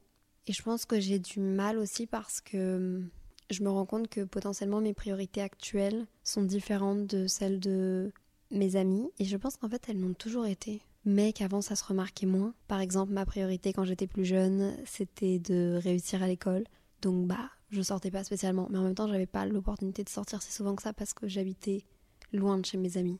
et 0.49 0.53
je 0.53 0.61
pense 0.61 0.85
que 0.85 0.99
j'ai 0.99 1.21
du 1.21 1.39
mal 1.39 1.79
aussi 1.79 2.09
parce 2.09 2.41
que 2.41 2.75
hum, 2.75 3.09
je 3.51 3.63
me 3.63 3.71
rends 3.71 3.87
compte 3.87 4.09
que 4.09 4.25
potentiellement 4.25 4.81
mes 4.81 4.95
priorités 4.95 5.43
actuelles 5.43 6.09
sont 6.25 6.43
différentes 6.43 7.07
de 7.07 7.29
celles 7.29 7.61
de 7.61 8.13
mes 8.51 8.75
amis. 8.75 9.09
Et 9.21 9.25
je 9.25 9.37
pense 9.37 9.57
qu'en 9.57 9.69
fait, 9.69 9.89
elles 9.89 9.99
m'ont 9.99 10.15
toujours 10.15 10.47
été. 10.47 10.83
Mais 11.11 11.33
qu'avant, 11.33 11.63
ça 11.63 11.75
se 11.75 11.85
remarquait 11.85 12.27
moins. 12.27 12.53
Par 12.67 12.81
exemple, 12.81 13.15
ma 13.15 13.25
priorité 13.25 13.73
quand 13.73 13.85
j'étais 13.85 14.07
plus 14.07 14.27
jeune, 14.27 14.77
c'était 14.85 15.39
de 15.39 15.81
réussir 15.83 16.23
à 16.23 16.29
l'école. 16.29 16.65
Donc, 17.01 17.27
bah, 17.27 17.49
je 17.71 17.81
sortais 17.81 18.11
pas 18.11 18.25
spécialement. 18.25 18.69
Mais 18.71 18.77
en 18.77 18.83
même 18.83 18.95
temps, 18.95 19.09
j'avais 19.09 19.25
pas 19.25 19.47
l'opportunité 19.47 20.05
de 20.05 20.11
sortir 20.11 20.43
si 20.43 20.53
souvent 20.53 20.77
que 20.77 20.83
ça 20.83 20.93
parce 20.93 21.15
que 21.15 21.27
j'habitais 21.27 21.87
loin 22.35 22.59
de 22.59 22.67
chez 22.67 22.77
mes 22.77 22.99
amis. 22.99 23.19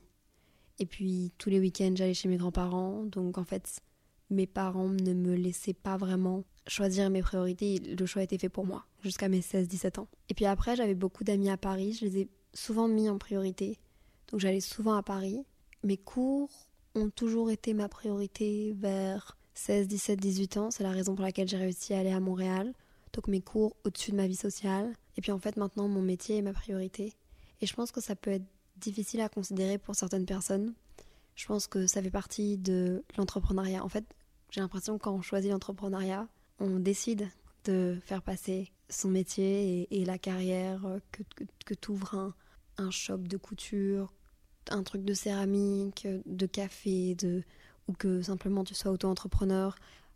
Et 0.77 0.85
puis, 0.85 1.33
tous 1.39 1.49
les 1.49 1.59
week-ends, 1.59 1.93
j'allais 1.95 2.13
chez 2.13 2.29
mes 2.29 2.37
grands-parents. 2.37 3.05
Donc, 3.05 3.39
en 3.39 3.43
fait, 3.43 3.81
mes 4.29 4.45
parents 4.45 4.89
ne 4.89 5.13
me 5.15 5.33
laissaient 5.33 5.73
pas 5.73 5.97
vraiment 5.97 6.43
choisir 6.67 7.09
mes 7.09 7.23
priorités. 7.23 7.79
Le 7.79 8.05
choix 8.05 8.21
été 8.21 8.37
fait 8.37 8.49
pour 8.49 8.67
moi 8.67 8.85
jusqu'à 9.01 9.29
mes 9.29 9.41
16-17 9.41 9.99
ans. 9.99 10.07
Et 10.29 10.35
puis 10.35 10.45
après, 10.45 10.75
j'avais 10.75 10.93
beaucoup 10.93 11.23
d'amis 11.23 11.49
à 11.49 11.57
Paris. 11.57 11.97
Je 11.99 12.05
les 12.05 12.19
ai 12.19 12.29
souvent 12.53 12.87
mis 12.87 13.09
en 13.09 13.17
priorité. 13.17 13.79
Donc 14.27 14.41
j'allais 14.41 14.59
souvent 14.59 14.93
à 14.93 15.01
Paris. 15.01 15.43
Mes 15.83 15.97
cours 15.97 16.68
ont 16.99 17.09
toujours 17.09 17.49
été 17.51 17.73
ma 17.73 17.89
priorité 17.89 18.73
vers 18.77 19.37
16, 19.53 19.87
17, 19.87 20.19
18 20.19 20.57
ans. 20.57 20.71
C'est 20.71 20.83
la 20.83 20.91
raison 20.91 21.15
pour 21.15 21.23
laquelle 21.23 21.47
j'ai 21.47 21.57
réussi 21.57 21.93
à 21.93 21.99
aller 21.99 22.11
à 22.11 22.19
Montréal. 22.19 22.73
Donc 23.13 23.27
mes 23.27 23.41
cours 23.41 23.75
au-dessus 23.83 24.11
de 24.11 24.15
ma 24.15 24.27
vie 24.27 24.35
sociale. 24.35 24.93
Et 25.17 25.21
puis 25.21 25.31
en 25.31 25.39
fait, 25.39 25.57
maintenant, 25.57 25.87
mon 25.87 26.01
métier 26.01 26.37
est 26.37 26.41
ma 26.41 26.53
priorité. 26.53 27.13
Et 27.61 27.65
je 27.65 27.73
pense 27.73 27.91
que 27.91 28.01
ça 28.01 28.15
peut 28.15 28.31
être 28.31 28.45
difficile 28.77 29.21
à 29.21 29.29
considérer 29.29 29.77
pour 29.77 29.95
certaines 29.95 30.25
personnes. 30.25 30.73
Je 31.35 31.45
pense 31.45 31.67
que 31.67 31.87
ça 31.87 32.01
fait 32.01 32.11
partie 32.11 32.57
de 32.57 33.03
l'entrepreneuriat. 33.17 33.83
En 33.83 33.89
fait, 33.89 34.05
j'ai 34.51 34.61
l'impression 34.61 34.97
que 34.97 35.03
quand 35.03 35.13
on 35.13 35.21
choisit 35.21 35.51
l'entrepreneuriat, 35.51 36.27
on 36.59 36.79
décide 36.79 37.29
de 37.65 37.97
faire 38.03 38.21
passer 38.21 38.71
son 38.89 39.09
métier 39.09 39.87
et, 39.91 40.05
la 40.05 40.17
carrière, 40.17 40.85
euh, 40.85 40.99
que, 41.11 41.23
que, 41.35 41.43
que 41.65 41.73
tu 41.73 41.91
ouvres 41.91 42.15
un, 42.15 42.33
un, 42.77 42.91
shop 42.91 43.19
de 43.19 43.37
couture, 43.37 44.13
un 44.69 44.83
truc 44.83 45.03
de 45.03 45.13
céramique, 45.13 46.07
de 46.25 46.45
café, 46.45 47.15
de, 47.15 47.43
ou 47.87 47.93
que 47.93 48.21
simplement 48.21 48.63
tu 48.63 48.75
sois 48.75 48.91
auto-entrepreneur, 48.91 49.75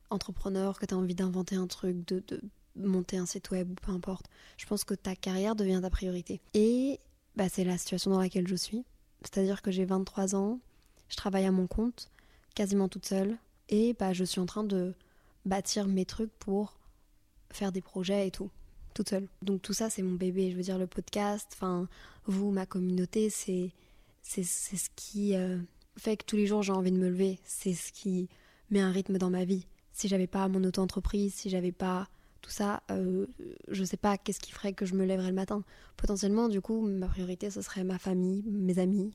entrepreneur, 0.10 0.80
que 0.80 0.86
tu 0.86 0.94
as 0.94 0.98
envie 0.98 1.16
d'inventer 1.16 1.56
un 1.56 1.68
truc, 1.68 2.08
de, 2.08 2.24
de, 2.28 2.42
monter 2.76 3.18
un 3.18 3.26
site 3.26 3.52
web 3.52 3.70
ou 3.72 3.76
peu 3.76 3.92
importe. 3.92 4.28
Je 4.58 4.66
pense 4.66 4.84
que 4.84 4.94
ta 4.94 5.16
carrière 5.16 5.56
devient 5.56 5.80
ta 5.82 5.90
priorité. 5.90 6.42
Et 6.54 7.00
bah, 7.36 7.50
c'est 7.50 7.64
la 7.64 7.78
situation 7.78 8.12
dans 8.12 8.20
laquelle 8.20 8.48
je 8.48 8.56
suis. 8.56 8.84
C'est-à-dire 9.22 9.62
que 9.62 9.72
j'ai 9.72 9.86
23 9.86 10.36
ans, 10.36 10.60
je 11.10 11.16
travaille 11.16 11.46
à 11.46 11.52
mon 11.52 11.68
compte, 11.68 12.10
quasiment 12.56 12.90
toute 12.90 13.06
seule, 13.06 13.38
et 13.70 13.94
bah, 13.94 14.14
je 14.14 14.24
suis 14.24 14.40
en 14.40 14.46
train 14.46 14.64
de 14.64 14.94
bâtir 15.46 15.88
mes 15.88 16.06
trucs 16.06 16.32
pour 16.40 16.78
faire 17.52 17.72
des 17.72 17.82
projets 17.82 18.28
et 18.28 18.32
tout. 18.32 18.50
toute 18.94 19.10
seule. 19.10 19.28
Donc 19.42 19.62
tout 19.62 19.74
ça, 19.74 19.90
c'est 19.90 20.02
mon 20.02 20.16
bébé. 20.16 20.52
Je 20.52 20.56
veux 20.56 20.64
dire, 20.64 20.78
le 20.78 20.88
podcast, 20.88 21.50
enfin, 21.54 21.88
vous, 22.26 22.52
ma 22.52 22.66
communauté, 22.66 23.30
c'est 23.30 23.72
c'est 24.24 24.44
ce 24.44 24.90
qui 24.96 25.36
euh, 25.36 25.60
fait 25.98 26.18
que 26.18 26.26
tous 26.26 26.38
les 26.38 26.48
jours 26.48 26.64
j'ai 26.64 26.72
envie 26.72 26.92
de 26.92 26.98
me 26.98 27.10
lever. 27.10 27.40
C'est 27.44 27.74
ce 27.74 27.92
qui 27.92 28.30
met 28.70 28.80
un 28.80 28.92
rythme 28.92 29.18
dans 29.18 29.30
ma 29.30 29.46
vie. 29.46 29.68
Si 29.92 30.08
j'avais 30.08 30.28
pas 30.28 30.48
mon 30.48 30.64
auto-entreprise, 30.64 31.34
si 31.36 31.50
j'avais 31.50 31.72
pas 31.72 32.08
tout 32.42 32.50
ça, 32.50 32.82
euh, 32.90 33.28
je 33.70 33.84
sais 33.84 33.98
pas 33.98 34.18
qu'est-ce 34.18 34.40
qui 34.40 34.52
ferait 34.52 34.74
que 34.74 34.86
je 34.86 34.96
me 34.96 35.06
lèverais 35.06 35.30
le 35.30 35.36
matin. 35.36 35.64
Potentiellement, 35.96 36.50
du 36.50 36.62
coup, 36.62 36.82
ma 36.82 37.08
priorité, 37.08 37.50
ce 37.50 37.62
serait 37.62 37.84
ma 37.84 38.00
famille, 38.00 38.44
mes 38.48 38.80
amis. 38.80 39.14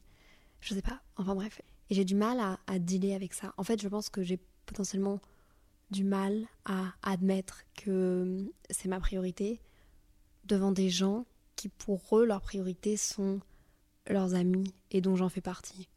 Je 0.60 0.74
sais 0.74 0.82
pas. 0.82 1.02
Enfin 1.16 1.34
bref. 1.34 1.60
Et 1.90 1.94
j'ai 1.94 2.04
du 2.04 2.14
mal 2.14 2.38
à, 2.38 2.58
à 2.66 2.78
dealer 2.78 3.14
avec 3.14 3.34
ça. 3.34 3.52
En 3.56 3.64
fait, 3.64 3.82
je 3.82 3.88
pense 3.88 4.08
que 4.08 4.22
j'ai 4.22 4.38
potentiellement 4.66 5.20
du 5.90 6.04
mal 6.04 6.46
à 6.64 6.92
admettre 7.02 7.64
que 7.74 8.44
c'est 8.70 8.88
ma 8.88 9.00
priorité 9.00 9.60
devant 10.44 10.72
des 10.72 10.90
gens 10.90 11.26
qui, 11.56 11.68
pour 11.68 12.18
eux, 12.18 12.24
leur 12.24 12.40
priorité 12.40 12.96
sont 12.96 13.40
leurs 14.08 14.34
amis 14.34 14.74
et 14.90 15.00
dont 15.00 15.16
j'en 15.16 15.28
fais 15.28 15.40
partie. 15.40 15.88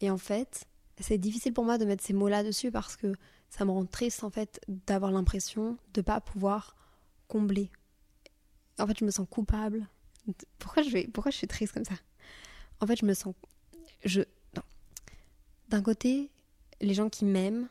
Et 0.00 0.10
en 0.10 0.18
fait, 0.18 0.66
c'est 1.00 1.18
difficile 1.18 1.52
pour 1.52 1.64
moi 1.64 1.78
de 1.78 1.84
mettre 1.84 2.04
ces 2.04 2.12
mots-là 2.12 2.42
dessus 2.42 2.70
parce 2.70 2.96
que 2.96 3.12
ça 3.50 3.64
me 3.64 3.70
rend 3.70 3.86
triste 3.86 4.24
en 4.24 4.30
fait 4.30 4.60
d'avoir 4.68 5.12
l'impression 5.12 5.76
de 5.94 6.00
pas 6.00 6.20
pouvoir 6.20 6.76
combler. 7.28 7.70
En 8.78 8.86
fait, 8.86 8.98
je 8.98 9.04
me 9.04 9.10
sens 9.10 9.26
coupable. 9.28 9.88
Pourquoi 10.58 10.82
je 10.82 10.90
vais 10.90 11.06
pourquoi 11.06 11.30
je 11.30 11.36
suis 11.36 11.46
triste 11.46 11.72
comme 11.72 11.84
ça? 11.84 11.94
En 12.80 12.86
fait, 12.86 12.96
je 12.96 13.06
me 13.06 13.14
sens 13.14 13.34
je 14.04 14.22
D'un 15.68 15.82
côté, 15.82 16.30
les 16.80 16.94
gens 16.94 17.08
qui 17.08 17.24
m'aiment 17.24 17.68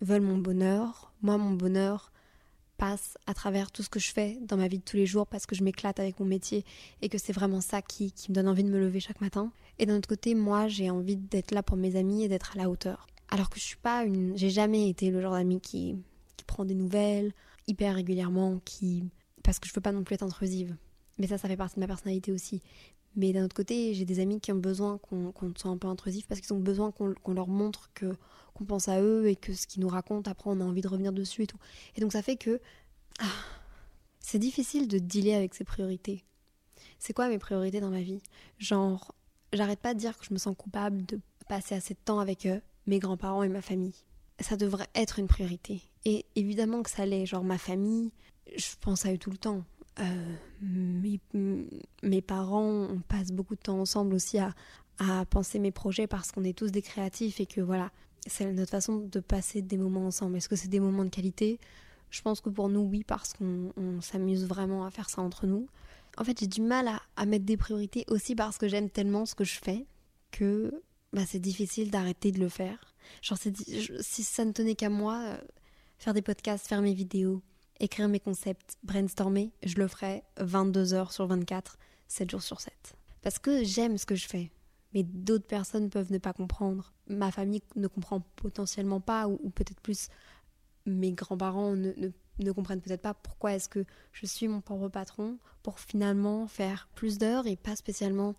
veulent 0.00 0.22
mon 0.22 0.38
bonheur. 0.38 1.12
Moi, 1.22 1.36
mon 1.38 1.52
bonheur, 1.52 2.12
passe 2.76 3.18
à 3.26 3.34
travers 3.34 3.70
tout 3.70 3.82
ce 3.82 3.88
que 3.88 3.98
je 3.98 4.12
fais 4.12 4.38
dans 4.40 4.56
ma 4.56 4.68
vie 4.68 4.78
de 4.78 4.84
tous 4.84 4.96
les 4.96 5.06
jours 5.06 5.26
parce 5.26 5.46
que 5.46 5.54
je 5.54 5.62
m'éclate 5.62 5.98
avec 6.00 6.20
mon 6.20 6.26
métier 6.26 6.64
et 7.02 7.08
que 7.08 7.18
c'est 7.18 7.32
vraiment 7.32 7.60
ça 7.60 7.82
qui, 7.82 8.12
me 8.28 8.34
donne 8.34 8.48
envie 8.48 8.64
de 8.64 8.70
me 8.70 8.78
lever 8.78 9.00
chaque 9.00 9.20
matin. 9.20 9.50
Et 9.78 9.86
d'un 9.86 9.96
autre 9.96 10.08
côté, 10.08 10.34
moi, 10.34 10.68
j'ai 10.68 10.90
envie 10.90 11.16
d'être 11.16 11.52
là 11.52 11.62
pour 11.62 11.76
mes 11.76 11.96
amis 11.96 12.24
et 12.24 12.28
d'être 12.28 12.52
à 12.56 12.58
la 12.58 12.70
hauteur. 12.70 13.06
Alors 13.28 13.50
que 13.50 13.58
je 13.58 13.64
suis 13.64 13.76
pas 13.76 14.04
une. 14.04 14.36
J'ai 14.36 14.50
jamais 14.50 14.88
été 14.88 15.10
le 15.10 15.20
genre 15.20 15.32
d'ami 15.32 15.60
qui, 15.60 15.96
qui 16.36 16.44
prend 16.44 16.64
des 16.64 16.74
nouvelles 16.74 17.32
hyper 17.66 17.94
régulièrement, 17.94 18.60
qui. 18.64 19.04
Parce 19.42 19.58
que 19.58 19.68
je 19.68 19.74
veux 19.74 19.80
pas 19.80 19.92
non 19.92 20.04
plus 20.04 20.14
être 20.14 20.22
intrusive. 20.22 20.76
Mais 21.18 21.26
ça, 21.26 21.38
ça 21.38 21.48
fait 21.48 21.56
partie 21.56 21.76
de 21.76 21.80
ma 21.80 21.86
personnalité 21.86 22.32
aussi. 22.32 22.62
Mais 23.16 23.32
d'un 23.32 23.44
autre 23.44 23.56
côté, 23.56 23.94
j'ai 23.94 24.04
des 24.04 24.20
amis 24.20 24.40
qui 24.40 24.52
ont 24.52 24.58
besoin 24.58 24.98
qu'on 24.98 25.32
soit 25.56 25.70
un 25.70 25.78
peu 25.78 25.88
intrusif 25.88 26.26
parce 26.26 26.40
qu'ils 26.40 26.52
ont 26.52 26.60
besoin 26.60 26.92
qu'on 26.92 27.32
leur 27.32 27.48
montre 27.48 27.90
que 27.94 28.14
qu'on 28.54 28.64
pense 28.64 28.88
à 28.88 29.02
eux 29.02 29.28
et 29.28 29.36
que 29.36 29.52
ce 29.52 29.66
qu'ils 29.66 29.82
nous 29.82 29.88
racontent, 29.88 30.30
après, 30.30 30.48
on 30.48 30.60
a 30.60 30.64
envie 30.64 30.80
de 30.80 30.88
revenir 30.88 31.12
dessus 31.12 31.42
et 31.42 31.46
tout. 31.46 31.58
Et 31.94 32.00
donc 32.00 32.12
ça 32.12 32.22
fait 32.22 32.36
que 32.36 32.60
ah, 33.18 33.24
c'est 34.20 34.38
difficile 34.38 34.88
de 34.88 34.98
dealer 34.98 35.34
avec 35.34 35.54
ses 35.54 35.64
priorités. 35.64 36.24
C'est 36.98 37.12
quoi 37.12 37.28
mes 37.28 37.38
priorités 37.38 37.80
dans 37.80 37.90
ma 37.90 38.00
vie? 38.00 38.22
Genre, 38.58 39.14
j'arrête 39.52 39.80
pas 39.80 39.94
de 39.94 39.98
dire 39.98 40.18
que 40.18 40.24
je 40.24 40.32
me 40.32 40.38
sens 40.38 40.54
coupable 40.56 41.04
de 41.04 41.20
passer 41.48 41.74
assez 41.74 41.94
de 41.94 41.98
temps 42.04 42.18
avec 42.18 42.46
eux, 42.46 42.60
mes 42.86 42.98
grands-parents 42.98 43.42
et 43.42 43.48
ma 43.48 43.62
famille. 43.62 43.94
Ça 44.40 44.56
devrait 44.56 44.88
être 44.94 45.18
une 45.18 45.28
priorité. 45.28 45.82
Et 46.04 46.24
évidemment 46.34 46.82
que 46.82 46.90
ça 46.90 47.06
l'est. 47.06 47.26
Genre 47.26 47.44
ma 47.44 47.58
famille, 47.58 48.10
je 48.56 48.66
pense 48.80 49.06
à 49.06 49.12
eux 49.12 49.18
tout 49.18 49.30
le 49.30 49.38
temps. 49.38 49.64
Euh, 49.98 50.34
mes, 52.02 52.22
parents, 52.22 52.86
on 52.90 53.00
passe 53.00 53.32
beaucoup 53.32 53.54
de 53.54 53.60
temps 53.60 53.80
ensemble 53.80 54.14
aussi 54.14 54.38
à, 54.38 54.54
à 54.98 55.24
penser 55.24 55.58
mes 55.58 55.72
projets 55.72 56.06
parce 56.06 56.32
qu'on 56.32 56.44
est 56.44 56.56
tous 56.56 56.70
des 56.70 56.82
créatifs 56.82 57.40
et 57.40 57.46
que 57.46 57.60
voilà, 57.60 57.90
c'est 58.26 58.52
notre 58.52 58.70
façon 58.70 58.98
de 58.98 59.20
passer 59.20 59.62
des 59.62 59.76
moments 59.76 60.06
ensemble. 60.06 60.36
Est-ce 60.36 60.48
que 60.48 60.56
c'est 60.56 60.68
des 60.68 60.80
moments 60.80 61.04
de 61.04 61.10
qualité? 61.10 61.58
Je 62.10 62.22
pense 62.22 62.40
que 62.40 62.48
pour 62.48 62.68
nous, 62.68 62.80
oui, 62.80 63.04
parce 63.04 63.32
qu'on 63.32 64.00
s'amuse 64.00 64.46
vraiment 64.46 64.84
à 64.84 64.90
faire 64.90 65.10
ça 65.10 65.22
entre 65.22 65.46
nous. 65.46 65.68
En 66.18 66.24
fait, 66.24 66.38
j'ai 66.40 66.46
du 66.46 66.62
mal 66.62 66.90
à, 67.16 67.26
mettre 67.26 67.44
des 67.44 67.56
priorités 67.56 68.04
aussi 68.08 68.34
parce 68.34 68.58
que 68.58 68.68
j'aime 68.68 68.88
tellement 68.88 69.26
ce 69.26 69.34
que 69.34 69.44
je 69.44 69.58
fais 69.58 69.86
que 70.30 70.82
bah, 71.12 71.22
c'est 71.26 71.38
difficile 71.38 71.90
d'arrêter 71.90 72.32
de 72.32 72.40
le 72.40 72.48
faire. 72.48 72.94
Genre, 73.22 73.38
si 73.38 74.22
ça 74.22 74.44
ne 74.44 74.52
tenait 74.52 74.74
qu'à 74.74 74.88
moi, 74.88 75.20
euh, 75.24 75.38
faire 75.98 76.14
des 76.14 76.22
podcasts, 76.22 76.66
faire 76.66 76.82
mes 76.82 76.94
vidéos, 76.94 77.42
écrire 77.80 78.08
mes 78.08 78.20
concepts, 78.20 78.78
brainstormer, 78.82 79.52
je 79.64 79.76
le 79.76 79.88
ferais 79.88 80.24
22 80.38 80.94
heures 80.94 81.12
sur 81.12 81.26
24, 81.26 81.78
7 82.08 82.30
jours 82.30 82.42
sur 82.42 82.60
7. 82.60 82.72
Parce 83.22 83.38
que 83.38 83.64
j'aime 83.64 83.98
ce 83.98 84.06
que 84.06 84.14
je 84.14 84.26
fais 84.26 84.50
mais 84.96 85.02
d'autres 85.02 85.46
personnes 85.46 85.90
peuvent 85.90 86.10
ne 86.10 86.16
pas 86.16 86.32
comprendre. 86.32 86.94
Ma 87.06 87.30
famille 87.30 87.60
ne 87.74 87.86
comprend 87.86 88.22
potentiellement 88.36 89.00
pas, 89.00 89.28
ou, 89.28 89.50
peut-être 89.50 89.80
plus 89.82 90.08
mes 90.86 91.12
grands-parents 91.12 91.76
ne, 91.76 91.92
ne, 92.38 92.52
comprennent 92.52 92.80
peut-être 92.80 93.02
pas 93.02 93.12
pourquoi 93.12 93.52
est-ce 93.52 93.68
que 93.68 93.84
je 94.12 94.24
suis 94.24 94.48
mon 94.48 94.62
propre 94.62 94.88
patron 94.88 95.36
pour 95.62 95.80
finalement 95.80 96.46
faire 96.46 96.88
plus 96.94 97.18
d'heures 97.18 97.46
et 97.46 97.56
pas 97.56 97.76
spécialement 97.76 98.36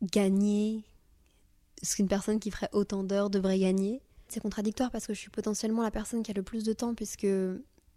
gagner 0.00 0.84
ce 1.82 1.96
qu'une 1.96 2.06
personne 2.06 2.38
qui 2.38 2.52
ferait 2.52 2.70
autant 2.72 3.02
d'heures 3.02 3.30
devrait 3.30 3.58
gagner. 3.58 4.02
C'est 4.28 4.40
contradictoire 4.40 4.92
parce 4.92 5.08
que 5.08 5.14
je 5.14 5.18
suis 5.18 5.30
potentiellement 5.30 5.82
la 5.82 5.90
personne 5.90 6.22
qui 6.22 6.30
a 6.30 6.34
le 6.34 6.44
plus 6.44 6.62
de 6.62 6.72
temps 6.72 6.94
puisque 6.94 7.26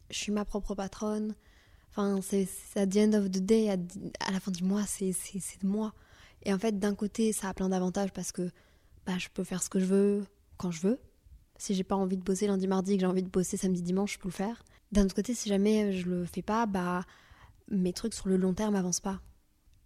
je 0.09 0.17
suis 0.17 0.31
ma 0.31 0.45
propre 0.45 0.75
patronne. 0.75 1.35
Enfin, 1.91 2.19
c'est 2.21 2.47
à 2.75 2.85
the 2.85 2.97
end 2.97 3.13
of 3.13 3.31
the 3.31 3.39
day, 3.39 3.69
à, 3.69 4.31
la 4.31 4.39
fin 4.39 4.51
du 4.51 4.63
mois, 4.63 4.83
c'est 4.85 5.11
de 5.11 5.67
moi. 5.67 5.93
Et 6.43 6.53
en 6.53 6.59
fait, 6.59 6.79
d'un 6.79 6.95
côté, 6.95 7.33
ça 7.33 7.49
a 7.49 7.53
plein 7.53 7.69
d'avantages 7.69 8.11
parce 8.13 8.31
que 8.31 8.49
bah, 9.05 9.17
je 9.17 9.27
peux 9.33 9.43
faire 9.43 9.61
ce 9.61 9.69
que 9.69 9.79
je 9.79 9.85
veux 9.85 10.25
quand 10.57 10.71
je 10.71 10.81
veux. 10.81 10.99
Si 11.57 11.73
j'ai 11.73 11.83
pas 11.83 11.95
envie 11.95 12.15
de 12.15 12.23
bosser 12.23 12.47
lundi, 12.47 12.67
mardi, 12.67 12.95
que 12.95 13.01
j'ai 13.01 13.05
envie 13.05 13.23
de 13.23 13.29
bosser 13.29 13.57
samedi, 13.57 13.81
dimanche, 13.81 14.13
je 14.13 14.19
peux 14.19 14.29
le 14.29 14.33
faire. 14.33 14.63
D'un 14.91 15.05
autre 15.05 15.15
côté, 15.15 15.33
si 15.33 15.49
jamais 15.49 15.91
je 15.93 16.09
le 16.09 16.25
fais 16.25 16.41
pas, 16.41 16.65
bah 16.65 17.03
mes 17.69 17.93
trucs 17.93 18.13
sur 18.13 18.27
le 18.27 18.37
long 18.37 18.53
terme 18.53 18.73
n'avancent 18.73 19.01
pas. 19.01 19.19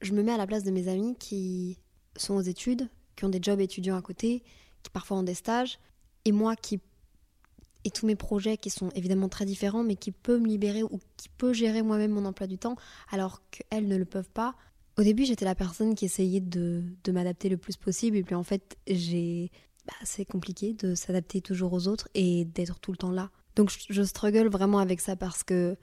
Je 0.02 0.14
me 0.14 0.22
mets 0.22 0.32
à 0.32 0.38
la 0.38 0.48
place 0.48 0.64
de 0.64 0.72
mes 0.72 0.88
amis 0.88 1.16
qui 1.18 1.80
sont 2.16 2.36
aux 2.36 2.42
études, 2.42 2.90
qui 3.16 3.26
ont 3.26 3.30
des 3.30 3.42
jobs 3.42 3.60
étudiants 3.60 3.98
à 3.98 4.02
côté, 4.02 4.44
qui 4.84 4.90
parfois 4.92 5.18
ont 5.18 5.24
des 5.24 5.34
stages, 5.34 5.80
et 6.26 6.32
moi 6.32 6.56
qui 6.56 6.80
et 7.86 7.92
tous 7.92 8.06
mes 8.06 8.16
projets 8.16 8.58
qui 8.58 8.70
sont 8.70 8.90
évidemment 8.96 9.30
très 9.30 9.46
différents, 9.46 9.84
mais 9.84 9.96
qui 9.96 10.12
peuvent 10.12 10.42
me 10.42 10.48
libérer 10.48 10.84
ou 10.84 11.00
qui 11.18 11.30
peut 11.30 11.54
gérer 11.54 11.82
moi-même 11.82 12.12
mon 12.12 12.26
emploi 12.26 12.48
du 12.48 12.58
temps, 12.58 12.76
alors 13.12 13.42
qu'elles 13.52 13.88
ne 13.88 13.98
le 13.98 14.06
peuvent 14.06 14.30
pas, 14.30 14.56
au 14.98 15.04
début, 15.04 15.26
j'étais 15.26 15.46
la 15.46 15.56
personne 15.56 15.96
qui 15.96 16.06
essayait 16.06 16.40
de, 16.40 16.84
m'adapter 17.12 17.50
le 17.50 17.58
plus 17.58 17.78
possible. 17.78 18.18
Et 18.18 18.24
puis 18.24 18.36
en 18.36 18.44
fait, 18.44 18.78
j'ai. 18.88 19.52
Bah, 19.86 19.94
c'est 20.06 20.24
compliqué 20.24 20.74
de 20.74 20.96
s'adapter 20.96 21.42
toujours 21.42 21.74
aux 21.74 21.90
autres 21.90 22.08
et 22.14 22.46
d'être 22.46 22.80
tout 22.80 22.92
le 22.92 22.98
temps 22.98 23.12
là. 23.12 23.32
Donc 23.58 23.70
je, 23.70 23.80
je 23.90 24.04
struggle 24.04 24.48
vraiment 24.48 24.80
avec 24.80 25.02
ça 25.02 25.18
parce 25.18 25.44
que 25.44 25.76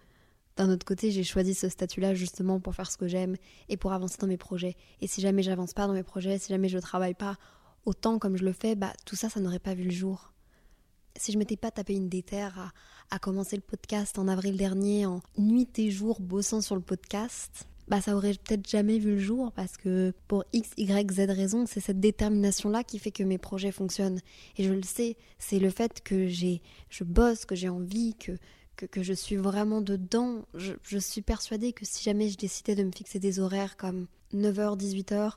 d'un 0.57 0.71
autre 0.71 0.87
côté, 0.87 1.11
j'ai 1.11 1.23
choisi 1.23 1.55
ce 1.55 1.69
statut-là 1.69 2.15
justement 2.15 2.61
pour 2.61 2.75
faire 2.75 2.91
ce 2.91 2.97
que 2.97 3.09
j'aime 3.09 3.37
et 3.69 3.77
pour 3.77 3.93
avancer 3.93 4.17
dans 4.19 4.27
mes 4.27 4.39
projets. 4.39 4.77
Et 5.03 5.07
si 5.07 5.21
jamais 5.21 5.43
j'avance 5.43 5.75
pas 5.75 5.87
dans 5.87 5.93
mes 5.93 6.03
projets, 6.03 6.39
si 6.39 6.49
jamais 6.49 6.69
je 6.69 6.79
travaille 6.79 7.15
pas 7.15 7.37
autant 7.85 8.19
comme 8.19 8.37
je 8.37 8.45
le 8.45 8.53
fais, 8.53 8.75
bah 8.75 8.93
tout 9.05 9.17
ça, 9.17 9.29
ça 9.29 9.41
n'aurait 9.41 9.59
pas 9.59 9.75
vu 9.75 9.85
le 9.85 9.91
jour. 9.91 10.33
Si 11.17 11.33
je 11.33 11.39
m'étais 11.39 11.57
pas 11.57 11.71
tapé 11.71 11.95
une 11.95 12.09
déterre 12.09 12.73
à, 13.11 13.19
commencer 13.19 13.57
le 13.57 13.63
podcast 13.63 14.19
en 14.19 14.29
avril 14.29 14.57
dernier, 14.57 15.07
en 15.07 15.21
nuit 15.37 15.69
et 15.79 15.91
jour 15.91 16.21
bossant 16.21 16.61
sur 16.61 16.77
le 16.77 16.81
podcast, 16.81 17.67
bah 17.89 18.01
ça 18.01 18.15
aurait 18.15 18.35
peut-être 18.35 18.69
jamais 18.69 18.99
vu 18.99 19.15
le 19.15 19.19
jour 19.19 19.51
parce 19.53 19.77
que 19.77 20.15
pour 20.29 20.45
X, 20.53 20.71
Y, 20.77 21.11
Z 21.13 21.19
raisons, 21.31 21.67
c'est 21.67 21.81
cette 21.81 21.99
détermination-là 21.99 22.85
qui 22.85 23.01
fait 23.01 23.11
que 23.11 23.25
mes 23.25 23.39
projets 23.39 23.73
fonctionnent. 23.73 24.21
Et 24.57 24.65
je 24.65 24.73
le 24.73 24.85
sais, 24.85 25.17
c'est 25.39 25.59
le 25.59 25.71
fait 25.71 26.01
que 26.03 26.29
j'ai, 26.29 26.63
je 26.89 27.03
bosse, 27.03 27.45
que 27.45 27.57
j'ai 27.57 27.69
envie, 27.69 28.15
que, 28.15 28.33
que, 28.87 29.03
je 29.03 29.13
suis 29.13 29.37
vraiment 29.37 29.81
dedans. 29.81 30.45
Je, 30.55 30.99
suis 30.99 31.23
persuadée 31.23 31.73
que 31.73 31.85
si 31.85 32.05
jamais 32.05 32.29
je 32.29 32.37
décidais 32.37 32.77
de 32.77 32.85
me 32.85 32.93
fixer 32.93 33.19
des 33.19 33.41
horaires 33.41 33.77
comme 33.77 34.07
9h, 34.33 34.79
18h, 34.79 35.33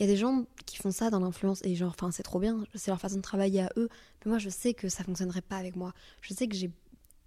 il 0.00 0.06
y 0.06 0.08
a 0.08 0.12
des 0.12 0.16
gens 0.16 0.46
qui 0.64 0.78
font 0.78 0.90
ça 0.90 1.10
dans 1.10 1.20
l'influence 1.20 1.60
et 1.62 1.74
genre, 1.74 1.90
enfin, 1.90 2.10
c'est 2.10 2.22
trop 2.22 2.40
bien, 2.40 2.64
c'est 2.74 2.90
leur 2.90 2.98
façon 2.98 3.16
de 3.16 3.20
travailler 3.20 3.60
à 3.60 3.70
eux. 3.76 3.90
Mais 4.24 4.30
moi, 4.30 4.38
je 4.38 4.48
sais 4.48 4.72
que 4.72 4.88
ça 4.88 5.04
fonctionnerait 5.04 5.42
pas 5.42 5.58
avec 5.58 5.76
moi. 5.76 5.92
Je 6.22 6.32
sais 6.32 6.48
que 6.48 6.56
j'ai, 6.56 6.70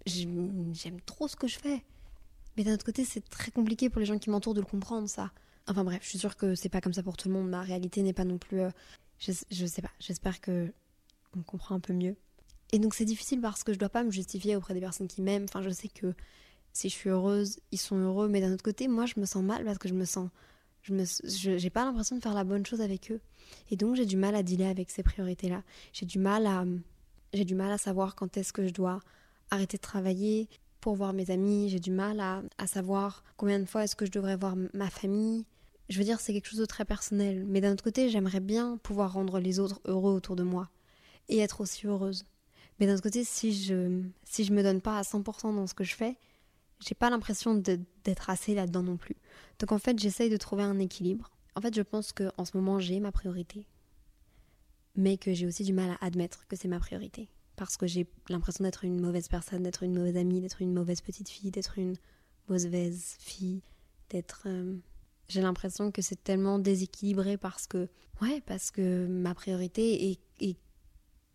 j'aime 0.06 1.00
trop 1.06 1.28
ce 1.28 1.36
que 1.36 1.46
je 1.46 1.56
fais. 1.56 1.84
Mais 2.56 2.64
d'un 2.64 2.74
autre 2.74 2.84
côté, 2.84 3.04
c'est 3.04 3.28
très 3.28 3.52
compliqué 3.52 3.90
pour 3.90 4.00
les 4.00 4.06
gens 4.06 4.18
qui 4.18 4.28
m'entourent 4.28 4.54
de 4.54 4.60
le 4.60 4.66
comprendre, 4.66 5.08
ça. 5.08 5.30
Enfin 5.68 5.84
bref, 5.84 6.00
je 6.02 6.08
suis 6.08 6.18
sûre 6.18 6.36
que 6.36 6.56
c'est 6.56 6.68
pas 6.68 6.80
comme 6.80 6.92
ça 6.92 7.04
pour 7.04 7.16
tout 7.16 7.28
le 7.28 7.34
monde. 7.34 7.48
Ma 7.48 7.62
réalité 7.62 8.02
n'est 8.02 8.12
pas 8.12 8.24
non 8.24 8.38
plus. 8.38 8.60
Euh, 8.60 8.70
je, 9.20 9.30
je, 9.52 9.66
sais 9.66 9.80
pas, 9.80 9.92
j'espère 10.00 10.40
que 10.40 10.72
on 11.36 11.42
comprend 11.42 11.76
un 11.76 11.80
peu 11.80 11.92
mieux. 11.92 12.16
Et 12.72 12.80
donc 12.80 12.94
c'est 12.94 13.04
difficile 13.04 13.40
parce 13.40 13.62
que 13.62 13.72
je 13.72 13.78
dois 13.78 13.88
pas 13.88 14.02
me 14.02 14.10
justifier 14.10 14.56
auprès 14.56 14.74
des 14.74 14.80
personnes 14.80 15.06
qui 15.06 15.22
m'aiment. 15.22 15.44
Enfin, 15.44 15.62
je 15.62 15.70
sais 15.70 15.88
que 15.88 16.12
si 16.72 16.88
je 16.88 16.94
suis 16.94 17.10
heureuse, 17.10 17.60
ils 17.70 17.78
sont 17.78 17.96
heureux. 17.96 18.28
Mais 18.28 18.40
d'un 18.40 18.52
autre 18.52 18.64
côté, 18.64 18.88
moi, 18.88 19.06
je 19.06 19.14
me 19.18 19.26
sens 19.26 19.44
mal 19.44 19.64
parce 19.64 19.78
que 19.78 19.88
je 19.88 19.94
me 19.94 20.04
sens. 20.04 20.28
Je 20.84 21.56
j'ai 21.56 21.70
pas 21.70 21.84
l'impression 21.84 22.16
de 22.16 22.22
faire 22.22 22.34
la 22.34 22.44
bonne 22.44 22.64
chose 22.64 22.80
avec 22.80 23.10
eux. 23.10 23.20
Et 23.70 23.76
donc 23.76 23.96
j'ai 23.96 24.06
du 24.06 24.16
mal 24.16 24.34
à 24.34 24.42
dealer 24.42 24.68
avec 24.68 24.90
ces 24.90 25.02
priorités-là. 25.02 25.62
J'ai 25.92 26.06
du 26.06 26.18
mal 26.18 26.46
à. 26.46 26.64
Du 27.32 27.56
mal 27.56 27.72
à 27.72 27.78
savoir 27.78 28.14
quand 28.14 28.36
est-ce 28.36 28.52
que 28.52 28.64
je 28.64 28.72
dois 28.72 29.00
arrêter 29.50 29.76
de 29.76 29.82
travailler, 29.82 30.48
pour 30.84 30.96
voir 30.96 31.14
mes 31.14 31.30
amis, 31.30 31.70
j'ai 31.70 31.80
du 31.80 31.90
mal 31.90 32.20
à, 32.20 32.66
savoir 32.66 33.24
combien 33.38 33.58
de 33.58 33.64
fois 33.64 33.84
est-ce 33.84 33.96
que 33.96 34.04
je 34.04 34.10
devrais 34.10 34.36
voir 34.36 34.54
ma 34.74 34.90
famille. 34.90 35.46
Je 35.88 35.96
veux 35.96 36.04
dire, 36.04 36.20
c'est 36.20 36.34
quelque 36.34 36.46
chose 36.46 36.58
de 36.58 36.66
très 36.66 36.84
personnel. 36.84 37.46
Mais 37.46 37.62
d'un 37.62 37.72
autre 37.72 37.82
côté, 37.82 38.10
j'aimerais 38.10 38.40
bien 38.40 38.76
pouvoir 38.82 39.14
rendre 39.14 39.40
les 39.40 39.60
autres 39.60 39.80
heureux 39.86 40.12
autour 40.12 40.36
de 40.36 40.42
moi 40.42 40.68
et 41.30 41.38
être 41.38 41.62
aussi 41.62 41.86
heureuse. 41.86 42.26
Mais 42.78 42.86
d'un 42.86 42.92
autre 42.92 43.02
côté, 43.02 43.24
si 43.24 43.54
je 43.54 44.02
si 44.24 44.44
je 44.44 44.52
me 44.52 44.62
donne 44.62 44.82
pas 44.82 44.98
à 44.98 45.02
100% 45.02 45.56
dans 45.56 45.66
ce 45.66 45.72
que 45.72 45.84
je 45.84 45.94
fais, 45.94 46.18
j'ai 46.80 46.94
pas 46.94 47.08
l'impression 47.08 47.54
d'être 48.04 48.30
assez 48.30 48.54
là-dedans 48.54 48.82
non 48.82 48.96
plus. 48.96 49.16
Donc 49.58 49.72
en 49.72 49.78
fait, 49.78 49.98
j'essaye 49.98 50.30
de 50.30 50.36
trouver 50.36 50.62
un 50.62 50.78
équilibre. 50.78 51.30
En 51.56 51.60
fait, 51.60 51.74
je 51.74 51.82
pense 51.82 52.12
que 52.12 52.30
en 52.36 52.44
ce 52.44 52.56
moment, 52.56 52.78
j'ai 52.78 53.00
ma 53.00 53.12
priorité, 53.12 53.66
mais 54.96 55.16
que 55.16 55.32
j'ai 55.32 55.46
aussi 55.46 55.64
du 55.64 55.72
mal 55.72 55.90
à 55.90 56.04
admettre 56.04 56.46
que 56.46 56.56
c'est 56.56 56.68
ma 56.68 56.78
priorité 56.78 57.28
parce 57.56 57.76
que 57.76 57.86
j'ai 57.86 58.06
l'impression 58.28 58.64
d'être 58.64 58.84
une 58.84 59.00
mauvaise 59.00 59.28
personne, 59.28 59.62
d'être 59.62 59.84
une 59.84 59.94
mauvaise 59.94 60.16
amie, 60.16 60.40
d'être 60.40 60.60
une 60.60 60.72
mauvaise 60.72 61.00
petite 61.00 61.28
fille, 61.28 61.52
d'être 61.52 61.78
une 61.78 61.96
mauvaise 62.48 63.14
fille, 63.20 63.62
d'être 64.10 64.44
euh, 64.46 64.76
j'ai 65.28 65.40
l'impression 65.40 65.90
que 65.90 66.02
c'est 66.02 66.22
tellement 66.22 66.58
déséquilibré 66.58 67.36
parce 67.36 67.66
que 67.66 67.88
ouais, 68.20 68.42
parce 68.46 68.70
que 68.70 69.06
ma 69.06 69.34
priorité 69.34 70.18
est 70.40 70.58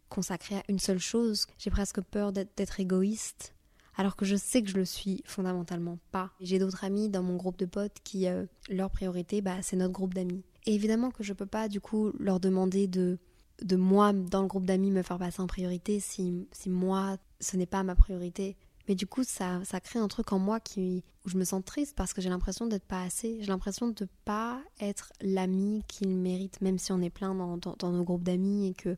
consacrée 0.10 0.56
à 0.56 0.64
une 0.68 0.80
seule 0.80 1.00
chose. 1.00 1.46
J'ai 1.58 1.70
presque 1.70 2.02
peur 2.02 2.34
d'être 2.34 2.80
égoïste 2.80 3.56
alors 4.00 4.16
que 4.16 4.24
je 4.24 4.38
sais 4.38 4.64
que 4.64 4.70
je 4.70 4.78
le 4.78 4.86
suis 4.86 5.22
fondamentalement 5.26 6.00
pas. 6.14 6.32
J'ai 6.40 6.58
d'autres 6.58 6.86
amis 6.86 7.10
dans 7.10 7.22
mon 7.22 7.36
groupe 7.36 7.60
de 7.60 7.66
potes 7.66 7.98
qui, 8.06 8.28
euh, 8.28 8.46
leur 8.70 8.92
priorité, 8.92 9.42
bah, 9.42 9.58
c'est 9.62 9.76
notre 9.76 9.92
groupe 9.92 10.14
d'amis. 10.14 10.42
Et 10.66 10.74
évidemment 10.74 11.12
que 11.12 11.22
je 11.22 11.34
peux 11.34 11.46
pas, 11.46 11.68
du 11.68 11.82
coup, 11.82 12.14
leur 12.18 12.40
demander 12.40 12.88
de, 12.88 13.18
de 13.62 13.76
moi, 13.76 14.14
dans 14.14 14.42
le 14.42 14.48
groupe 14.48 14.66
d'amis, 14.66 14.90
me 14.90 15.02
faire 15.02 15.18
passer 15.18 15.42
en 15.42 15.48
priorité 15.48 16.00
si, 16.00 16.48
si 16.54 16.70
moi, 16.70 17.18
ce 17.42 17.58
n'est 17.58 17.66
pas 17.66 17.84
ma 17.84 17.94
priorité. 17.94 18.56
Mais 18.88 18.96
du 18.96 19.06
coup, 19.06 19.26
ça, 19.26 19.60
ça 19.66 19.82
crée 19.82 20.00
un 20.00 20.08
truc 20.08 20.32
en 20.32 20.40
moi 20.40 20.62
qui, 20.62 21.04
où 21.26 21.30
je 21.30 21.36
me 21.36 21.44
sens 21.44 21.62
triste 21.66 21.94
parce 21.98 22.14
que 22.14 22.22
j'ai 22.22 22.30
l'impression 22.30 22.68
d'être 22.68 22.86
pas 22.86 23.04
assez. 23.04 23.40
J'ai 23.42 23.48
l'impression 23.48 23.90
de 23.90 24.08
pas 24.24 24.62
être 24.80 25.12
l'ami 25.20 25.84
qu'il 25.90 26.16
mérite, 26.16 26.62
même 26.62 26.78
si 26.78 26.94
on 26.94 27.02
est 27.02 27.10
plein 27.10 27.36
dans, 27.36 27.58
dans, 27.58 27.76
dans 27.78 27.92
nos 27.92 28.06
groupes 28.06 28.24
d'amis 28.24 28.70
et 28.70 28.74
qu'il 28.76 28.98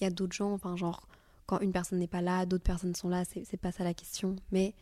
y 0.00 0.06
a 0.06 0.10
d'autres 0.10 0.34
gens, 0.34 0.54
enfin, 0.54 0.74
genre, 0.74 1.06
quand 1.48 1.60
une 1.60 1.72
personne 1.72 1.98
n'est 1.98 2.06
pas 2.06 2.20
là, 2.20 2.44
d'autres 2.44 2.62
personnes 2.62 2.94
sont 2.94 3.08
là, 3.08 3.24
c'est 3.24 3.56
pas 3.56 3.72
ça 3.72 3.82
la 3.82 3.94
question. 3.94 4.36
Mais 4.52 4.74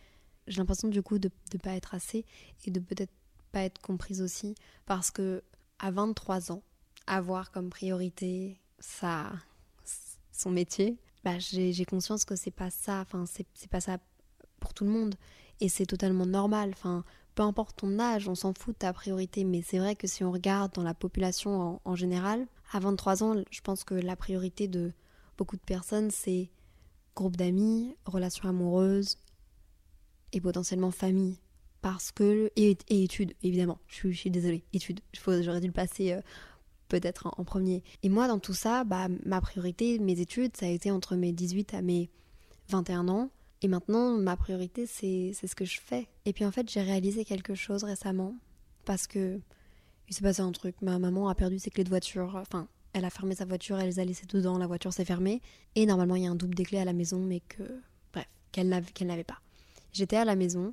j'ai 0.48 0.58
l'impression 0.58 0.88
du 0.88 1.00
coup 1.00 1.20
de 1.20 1.30
ne 1.54 1.58
pas 1.60 1.76
être 1.76 1.94
assez 1.94 2.24
et 2.64 2.72
de 2.72 2.80
peut-être 2.80 3.12
pas 3.52 3.60
être 3.62 3.80
comprise 3.80 4.20
aussi 4.20 4.56
parce 4.84 5.12
que 5.12 5.44
à 5.78 5.92
23 5.92 6.50
ans, 6.50 6.62
avoir 7.06 7.52
comme 7.52 7.70
priorité 7.70 8.58
ça, 8.80 9.32
son 10.32 10.50
métier, 10.50 10.98
bah 11.22 11.38
j'ai 11.38 11.84
conscience 11.84 12.24
que 12.24 12.34
c'est 12.34 12.50
pas 12.50 12.70
ça, 12.70 13.00
enfin 13.00 13.26
c'est 13.26 13.70
pas 13.70 13.80
ça 13.80 13.98
pour 14.58 14.74
tout 14.74 14.84
le 14.84 14.90
monde 14.90 15.14
et 15.60 15.68
c'est 15.68 15.86
totalement 15.86 16.26
normal. 16.26 16.70
Enfin, 16.72 17.04
peu 17.36 17.44
importe 17.44 17.76
ton 17.76 18.00
âge, 18.00 18.28
on 18.28 18.34
s'en 18.34 18.52
fout 18.54 18.74
de 18.74 18.78
ta 18.78 18.92
priorité, 18.92 19.44
mais 19.44 19.62
c'est 19.62 19.78
vrai 19.78 19.94
que 19.94 20.08
si 20.08 20.24
on 20.24 20.32
regarde 20.32 20.72
dans 20.74 20.82
la 20.82 20.94
population 20.94 21.60
en, 21.60 21.80
en 21.84 21.94
général, 21.94 22.48
à 22.72 22.80
23 22.80 23.22
ans, 23.22 23.36
je 23.52 23.60
pense 23.60 23.84
que 23.84 23.94
la 23.94 24.16
priorité 24.16 24.66
de 24.66 24.92
beaucoup 25.38 25.56
de 25.56 25.62
personnes, 25.62 26.10
c'est 26.10 26.50
groupe 27.16 27.36
d'amis, 27.36 27.96
relations 28.04 28.48
amoureuses 28.48 29.16
et 30.32 30.40
potentiellement 30.40 30.92
famille. 30.92 31.38
Parce 31.80 32.12
que. 32.12 32.50
Et, 32.56 32.76
études, 32.88 33.34
évidemment. 33.42 33.78
Je 33.88 34.10
suis, 34.10 34.30
désolée. 34.30 34.64
Études. 34.72 35.00
J'aurais 35.12 35.60
dû 35.60 35.66
le 35.66 35.72
passer 35.72 36.12
euh, 36.12 36.20
peut-être 36.88 37.28
en, 37.36 37.44
premier. 37.44 37.82
Et 38.02 38.08
moi, 38.08 38.28
dans 38.28 38.38
tout 38.38 38.54
ça, 38.54 38.84
bah, 38.84 39.08
ma 39.24 39.40
priorité, 39.40 39.98
mes 39.98 40.20
études, 40.20 40.56
ça 40.56 40.66
a 40.66 40.68
été 40.68 40.90
entre 40.90 41.16
mes 41.16 41.32
18 41.32 41.74
à 41.74 41.82
mes 41.82 42.10
21 42.68 43.08
ans. 43.08 43.30
Et 43.62 43.68
maintenant, 43.68 44.16
ma 44.18 44.36
priorité, 44.36 44.86
c'est 44.86 45.32
ce 45.32 45.54
que 45.54 45.64
je 45.64 45.80
fais. 45.80 46.08
Et 46.24 46.32
puis 46.32 46.44
en 46.44 46.52
fait, 46.52 46.70
j'ai 46.70 46.82
réalisé 46.82 47.24
quelque 47.24 47.54
chose 47.54 47.84
récemment. 47.84 48.34
Parce 48.84 49.06
que 49.06 49.40
il 50.08 50.14
s'est 50.14 50.22
passé 50.22 50.40
un 50.40 50.52
truc. 50.52 50.76
Ma 50.82 50.98
maman 50.98 51.28
a 51.28 51.34
perdu 51.34 51.58
ses 51.58 51.70
clés 51.70 51.84
de 51.84 51.88
voiture. 51.88 52.36
Enfin, 52.36 52.68
elle 52.96 53.04
a 53.04 53.10
fermé 53.10 53.34
sa 53.34 53.44
voiture, 53.44 53.78
elle 53.78 53.88
les 53.88 54.00
a 54.00 54.04
laissées 54.06 54.24
dedans, 54.26 54.56
la 54.56 54.66
voiture 54.66 54.90
s'est 54.90 55.04
fermée. 55.04 55.42
Et 55.74 55.84
normalement, 55.84 56.16
il 56.16 56.22
y 56.22 56.26
a 56.26 56.30
un 56.30 56.34
double 56.34 56.54
des 56.54 56.64
clés 56.64 56.78
à 56.78 56.84
la 56.86 56.94
maison, 56.94 57.18
mais 57.18 57.40
que. 57.40 57.62
Bref, 58.14 58.26
qu'elle 58.52 58.68
n'avait 58.68 59.22
pas. 59.22 59.38
J'étais 59.92 60.16
à 60.16 60.24
la 60.24 60.34
maison. 60.34 60.72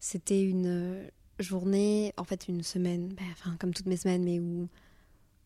C'était 0.00 0.42
une 0.42 0.66
euh, 0.66 1.08
journée, 1.38 2.12
en 2.16 2.24
fait, 2.24 2.48
une 2.48 2.64
semaine, 2.64 3.14
ben, 3.14 3.26
enfin, 3.30 3.56
comme 3.60 3.72
toutes 3.72 3.86
mes 3.86 3.96
semaines, 3.96 4.24
mais 4.24 4.40
où 4.40 4.68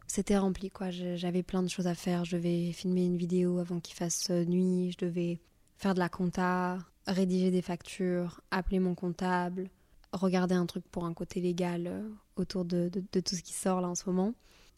c'était 0.06 0.38
rempli, 0.38 0.70
quoi. 0.70 0.90
J'avais 0.90 1.42
plein 1.42 1.62
de 1.62 1.68
choses 1.68 1.86
à 1.86 1.94
faire. 1.94 2.24
Je 2.24 2.36
devais 2.36 2.72
filmer 2.72 3.04
une 3.04 3.18
vidéo 3.18 3.58
avant 3.58 3.78
qu'il 3.78 3.94
fasse 3.94 4.30
euh, 4.30 4.46
nuit. 4.46 4.92
Je 4.92 5.04
devais 5.04 5.38
faire 5.76 5.92
de 5.92 5.98
la 5.98 6.08
compta, 6.08 6.78
rédiger 7.06 7.50
des 7.50 7.60
factures, 7.60 8.40
appeler 8.50 8.78
mon 8.78 8.94
comptable, 8.94 9.68
regarder 10.12 10.54
un 10.54 10.64
truc 10.64 10.84
pour 10.90 11.04
un 11.04 11.12
côté 11.12 11.42
légal 11.42 11.88
euh, 11.88 12.08
autour 12.36 12.64
de, 12.64 12.90
de 12.90 13.20
tout 13.20 13.34
ce 13.36 13.42
qui 13.42 13.52
sort 13.52 13.82
là 13.82 13.88
en 13.88 13.94
ce 13.94 14.08
moment. 14.08 14.32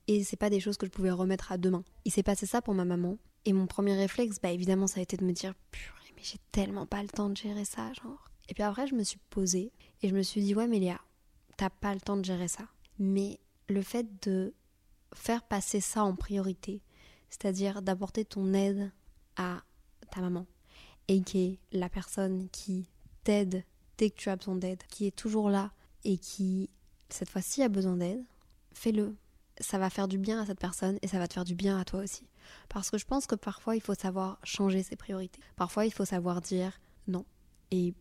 Et 0.09 0.25
c'est 0.25 0.37
pas 0.37 0.51
des 0.51 0.59
choses 0.59 0.79
que 0.79 0.87
je 0.87 0.91
pouvais 0.91 1.11
remettre 1.11 1.53
à 1.53 1.59
demain. 1.59 1.85
Il 2.05 2.13
s'est 2.13 2.23
passé 2.23 2.47
ça 2.47 2.63
pour 2.63 2.75
ma 2.75 2.85
maman. 2.85 3.19
Et 3.45 3.53
mon 3.53 3.67
premier 3.67 3.95
réflexe, 3.95 4.39
bah 4.43 4.51
évidemment, 4.51 4.87
ça 4.87 5.01
a 5.01 5.03
été 5.03 5.17
de 5.17 5.25
me 5.25 5.33
dire 5.33 5.55
purée, 5.71 6.13
mais 6.17 6.23
j'ai 6.23 6.39
tellement 6.51 6.87
pas 6.87 7.03
le 7.03 7.09
temps 7.09 7.29
de 7.31 7.37
gérer 7.37 7.65
ça, 7.65 7.93
genre. 7.93 8.31
Et 8.49 8.55
puis 8.55 8.63
après, 8.63 8.87
je 8.87 8.95
me 8.95 9.05
suis 9.05 9.21
posée 9.31 9.71
et 10.03 10.09
je 10.09 10.15
me 10.15 10.23
suis 10.23 10.41
dit 10.41 10.55
ouais, 10.55 10.67
mais 10.67 10.81
t'as 11.57 11.71
pas 11.71 11.95
le 11.95 12.01
temps 12.01 12.17
de 12.17 12.25
gérer 12.25 12.49
ça. 12.49 12.65
Mais 12.99 13.39
le 13.69 13.83
fait 13.83 14.07
de 14.27 14.55
faire 15.15 15.43
passer 15.43 15.81
ça 15.81 16.03
en 16.03 16.17
priorité, 16.17 16.83
c'est-à-dire 17.31 17.83
d'apporter 17.83 18.25
ton 18.25 18.55
aide 18.55 18.91
à 19.37 19.63
ta 20.11 20.21
maman, 20.21 20.47
et 21.09 21.21
qui 21.21 21.45
est 21.45 21.59
la 21.79 21.89
personne 21.89 22.49
qui 22.51 22.89
t'aide 23.25 23.65
dès 23.99 24.11
que 24.11 24.17
tu 24.17 24.31
as 24.31 24.37
besoin 24.37 24.57
d'aide, 24.57 24.83
qui 24.89 25.07
est 25.07 25.15
toujours 25.15 25.51
là 25.51 25.73
et 26.05 26.17
qui, 26.17 26.71
cette 27.11 27.31
fois-ci, 27.31 27.63
a 27.63 27.69
besoin 27.69 27.97
d'aide, 27.97 28.25
fais-le 28.73 29.15
ça 29.61 29.79
va 29.79 29.91
faire 29.91 30.09
du 30.09 30.19
bien 30.19 30.41
à 30.41 30.47
cette 30.47 30.61
personne 30.61 30.99
et 31.03 31.09
ça 31.09 31.19
va 31.19 31.29
te 31.29 31.35
faire 31.35 31.45
du 31.45 31.55
bien 31.55 31.79
à 31.79 31.85
toi 31.85 32.01
aussi. 32.01 32.27
Parce 32.69 32.91
que 32.91 32.99
je 32.99 33.05
pense 33.05 33.27
que 33.27 33.35
parfois 33.35 33.77
il 33.77 33.83
faut 33.83 33.95
savoir 33.95 34.39
changer 34.45 34.83
ses 34.83 34.97
priorités. 34.97 35.41
Parfois 35.57 35.87
il 35.87 35.93
faut 35.93 36.05
savoir 36.05 36.41
dire 36.41 36.79
non 37.07 37.25
et 37.71 37.95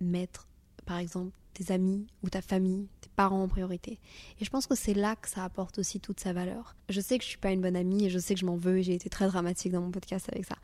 mettre 0.00 0.48
par 0.86 0.98
exemple 0.98 1.32
tes 1.54 1.72
amis 1.72 2.06
ou 2.22 2.28
ta 2.28 2.42
famille, 2.42 2.88
tes 3.00 3.10
parents 3.14 3.44
en 3.44 3.48
priorité. 3.48 4.00
Et 4.40 4.44
je 4.44 4.50
pense 4.50 4.66
que 4.66 4.74
c'est 4.74 4.94
là 4.94 5.16
que 5.16 5.28
ça 5.28 5.44
apporte 5.44 5.78
aussi 5.78 6.00
toute 6.00 6.20
sa 6.20 6.32
valeur. 6.32 6.74
Je 6.88 7.00
sais 7.00 7.16
que 7.18 7.24
je 7.24 7.28
suis 7.28 7.38
pas 7.38 7.52
une 7.52 7.60
bonne 7.60 7.76
amie 7.76 8.06
et 8.06 8.10
je 8.10 8.18
sais 8.18 8.34
que 8.34 8.40
je 8.40 8.46
m'en 8.46 8.56
veux 8.56 8.78
et 8.78 8.82
j'ai 8.82 8.94
été 8.94 9.08
très 9.08 9.28
dramatique 9.28 9.72
dans 9.72 9.80
mon 9.80 9.90
podcast 9.90 10.28
avec 10.32 10.44
ça. 10.44 10.56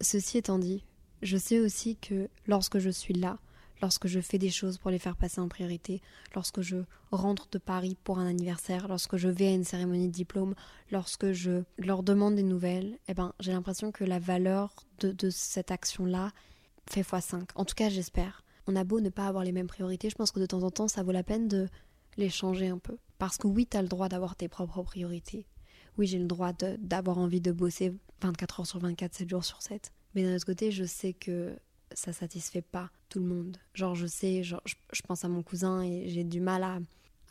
Ceci 0.00 0.38
étant 0.38 0.58
dit, 0.58 0.84
je 1.22 1.36
sais 1.36 1.60
aussi 1.60 1.96
que 1.96 2.28
lorsque 2.46 2.78
je 2.78 2.90
suis 2.90 3.14
là, 3.14 3.38
lorsque 3.80 4.06
je 4.06 4.20
fais 4.20 4.38
des 4.38 4.50
choses 4.50 4.78
pour 4.78 4.90
les 4.90 4.98
faire 4.98 5.16
passer 5.16 5.40
en 5.40 5.48
priorité, 5.48 6.00
lorsque 6.34 6.60
je 6.60 6.76
rentre 7.10 7.48
de 7.50 7.58
Paris 7.58 7.96
pour 8.04 8.18
un 8.18 8.26
anniversaire, 8.26 8.88
lorsque 8.88 9.16
je 9.16 9.28
vais 9.28 9.48
à 9.48 9.52
une 9.52 9.64
cérémonie 9.64 10.08
de 10.08 10.12
diplôme, 10.12 10.54
lorsque 10.90 11.32
je 11.32 11.62
leur 11.78 12.02
demande 12.02 12.36
des 12.36 12.42
nouvelles, 12.42 12.98
eh 13.08 13.14
ben, 13.14 13.32
j'ai 13.40 13.52
l'impression 13.52 13.92
que 13.92 14.04
la 14.04 14.18
valeur 14.18 14.74
de, 15.00 15.12
de 15.12 15.30
cette 15.30 15.70
action-là 15.70 16.32
fait 16.88 17.02
x5. 17.02 17.48
En 17.54 17.64
tout 17.64 17.74
cas, 17.74 17.88
j'espère. 17.88 18.44
On 18.66 18.76
a 18.76 18.84
beau 18.84 19.00
ne 19.00 19.10
pas 19.10 19.26
avoir 19.26 19.44
les 19.44 19.52
mêmes 19.52 19.68
priorités, 19.68 20.10
je 20.10 20.16
pense 20.16 20.30
que 20.30 20.40
de 20.40 20.46
temps 20.46 20.62
en 20.62 20.70
temps, 20.70 20.88
ça 20.88 21.02
vaut 21.02 21.12
la 21.12 21.22
peine 21.22 21.48
de 21.48 21.68
les 22.16 22.30
changer 22.30 22.68
un 22.68 22.78
peu. 22.78 22.96
Parce 23.18 23.36
que 23.38 23.46
oui, 23.46 23.66
tu 23.66 23.76
as 23.76 23.82
le 23.82 23.88
droit 23.88 24.08
d'avoir 24.08 24.36
tes 24.36 24.48
propres 24.48 24.82
priorités. 24.82 25.46
Oui, 25.98 26.06
j'ai 26.06 26.18
le 26.18 26.26
droit 26.26 26.52
d'avoir 26.52 27.18
envie 27.18 27.40
de 27.40 27.52
bosser 27.52 27.94
24 28.22 28.60
heures 28.60 28.66
sur 28.66 28.78
24, 28.80 29.14
7 29.14 29.30
jours 29.30 29.44
sur 29.44 29.62
7. 29.62 29.92
Mais 30.14 30.22
d'un 30.24 30.34
autre 30.34 30.46
côté, 30.46 30.70
je 30.70 30.84
sais 30.84 31.12
que 31.12 31.56
ça 31.96 32.12
satisfait 32.12 32.62
pas 32.62 32.90
tout 33.08 33.18
le 33.18 33.26
monde. 33.26 33.56
Genre, 33.74 33.94
je 33.94 34.06
sais, 34.06 34.42
je, 34.42 34.54
pense 35.08 35.24
à 35.24 35.28
mon 35.28 35.42
cousin 35.42 35.82
et 35.82 36.08
j'ai 36.08 36.24
du 36.24 36.40
mal 36.40 36.62
à, 36.62 36.78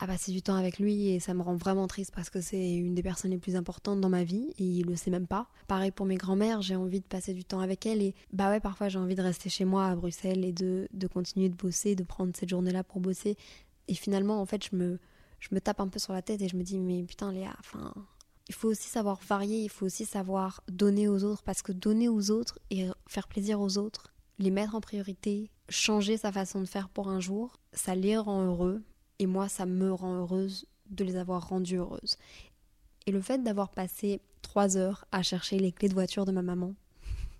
à, 0.00 0.06
passer 0.06 0.32
du 0.32 0.42
temps 0.42 0.56
avec 0.56 0.80
lui 0.80 1.08
et 1.08 1.20
ça 1.20 1.34
me 1.34 1.42
rend 1.42 1.54
vraiment 1.54 1.86
triste 1.86 2.12
parce 2.14 2.30
que 2.30 2.40
c'est 2.40 2.74
une 2.74 2.94
des 2.94 3.02
personnes 3.02 3.30
les 3.30 3.38
plus 3.38 3.54
importantes 3.54 4.00
dans 4.00 4.08
ma 4.08 4.24
vie 4.24 4.52
et 4.58 4.64
il 4.64 4.86
le 4.86 4.96
sait 4.96 5.10
même 5.10 5.28
pas. 5.28 5.46
Pareil 5.68 5.92
pour 5.92 6.04
mes 6.04 6.16
grands-mères, 6.16 6.62
j'ai 6.62 6.74
envie 6.74 7.00
de 7.00 7.06
passer 7.06 7.32
du 7.32 7.44
temps 7.44 7.60
avec 7.60 7.86
elles 7.86 8.02
et 8.02 8.14
bah 8.32 8.50
ouais, 8.50 8.58
parfois 8.58 8.88
j'ai 8.88 8.98
envie 8.98 9.14
de 9.14 9.22
rester 9.22 9.48
chez 9.48 9.64
moi 9.64 9.86
à 9.86 9.94
Bruxelles 9.94 10.44
et 10.44 10.52
de, 10.52 10.88
de 10.92 11.06
continuer 11.06 11.48
de 11.48 11.54
bosser, 11.54 11.94
de 11.94 12.02
prendre 12.02 12.32
cette 12.36 12.48
journée-là 12.48 12.82
pour 12.82 13.00
bosser. 13.00 13.36
Et 13.86 13.94
finalement, 13.94 14.40
en 14.40 14.46
fait, 14.46 14.64
je 14.68 14.74
me, 14.74 14.98
je 15.38 15.48
me 15.52 15.60
tape 15.60 15.80
un 15.80 15.88
peu 15.88 16.00
sur 16.00 16.12
la 16.12 16.22
tête 16.22 16.42
et 16.42 16.48
je 16.48 16.56
me 16.56 16.64
dis, 16.64 16.80
mais 16.80 17.04
putain, 17.04 17.30
Léa, 17.30 17.54
enfin, 17.60 17.94
il 18.48 18.54
faut 18.54 18.68
aussi 18.68 18.88
savoir 18.88 19.20
varier, 19.28 19.62
il 19.62 19.70
faut 19.70 19.86
aussi 19.86 20.04
savoir 20.04 20.60
donner 20.68 21.06
aux 21.06 21.22
autres, 21.22 21.44
parce 21.44 21.62
que 21.62 21.70
donner 21.70 22.08
aux 22.08 22.32
autres 22.32 22.58
et 22.70 22.88
faire 23.06 23.28
plaisir 23.28 23.60
aux 23.60 23.78
autres, 23.78 24.12
les 24.38 24.50
mettre 24.50 24.74
en 24.74 24.80
priorité, 24.80 25.50
changer 25.68 26.16
sa 26.16 26.32
façon 26.32 26.60
de 26.60 26.66
faire 26.66 26.88
pour 26.88 27.08
un 27.08 27.20
jour, 27.20 27.58
ça 27.72 27.94
les 27.94 28.16
rend 28.16 28.42
heureux 28.42 28.82
et 29.18 29.26
moi 29.26 29.48
ça 29.48 29.66
me 29.66 29.92
rend 29.92 30.14
heureuse 30.14 30.66
de 30.90 31.04
les 31.04 31.16
avoir 31.16 31.48
rendus 31.48 31.76
heureuses. 31.76 32.16
Et 33.06 33.12
le 33.12 33.20
fait 33.20 33.42
d'avoir 33.42 33.70
passé 33.70 34.20
trois 34.42 34.76
heures 34.76 35.04
à 35.12 35.22
chercher 35.22 35.58
les 35.58 35.72
clés 35.72 35.88
de 35.88 35.94
voiture 35.94 36.24
de 36.24 36.32
ma 36.32 36.42
maman, 36.42 36.74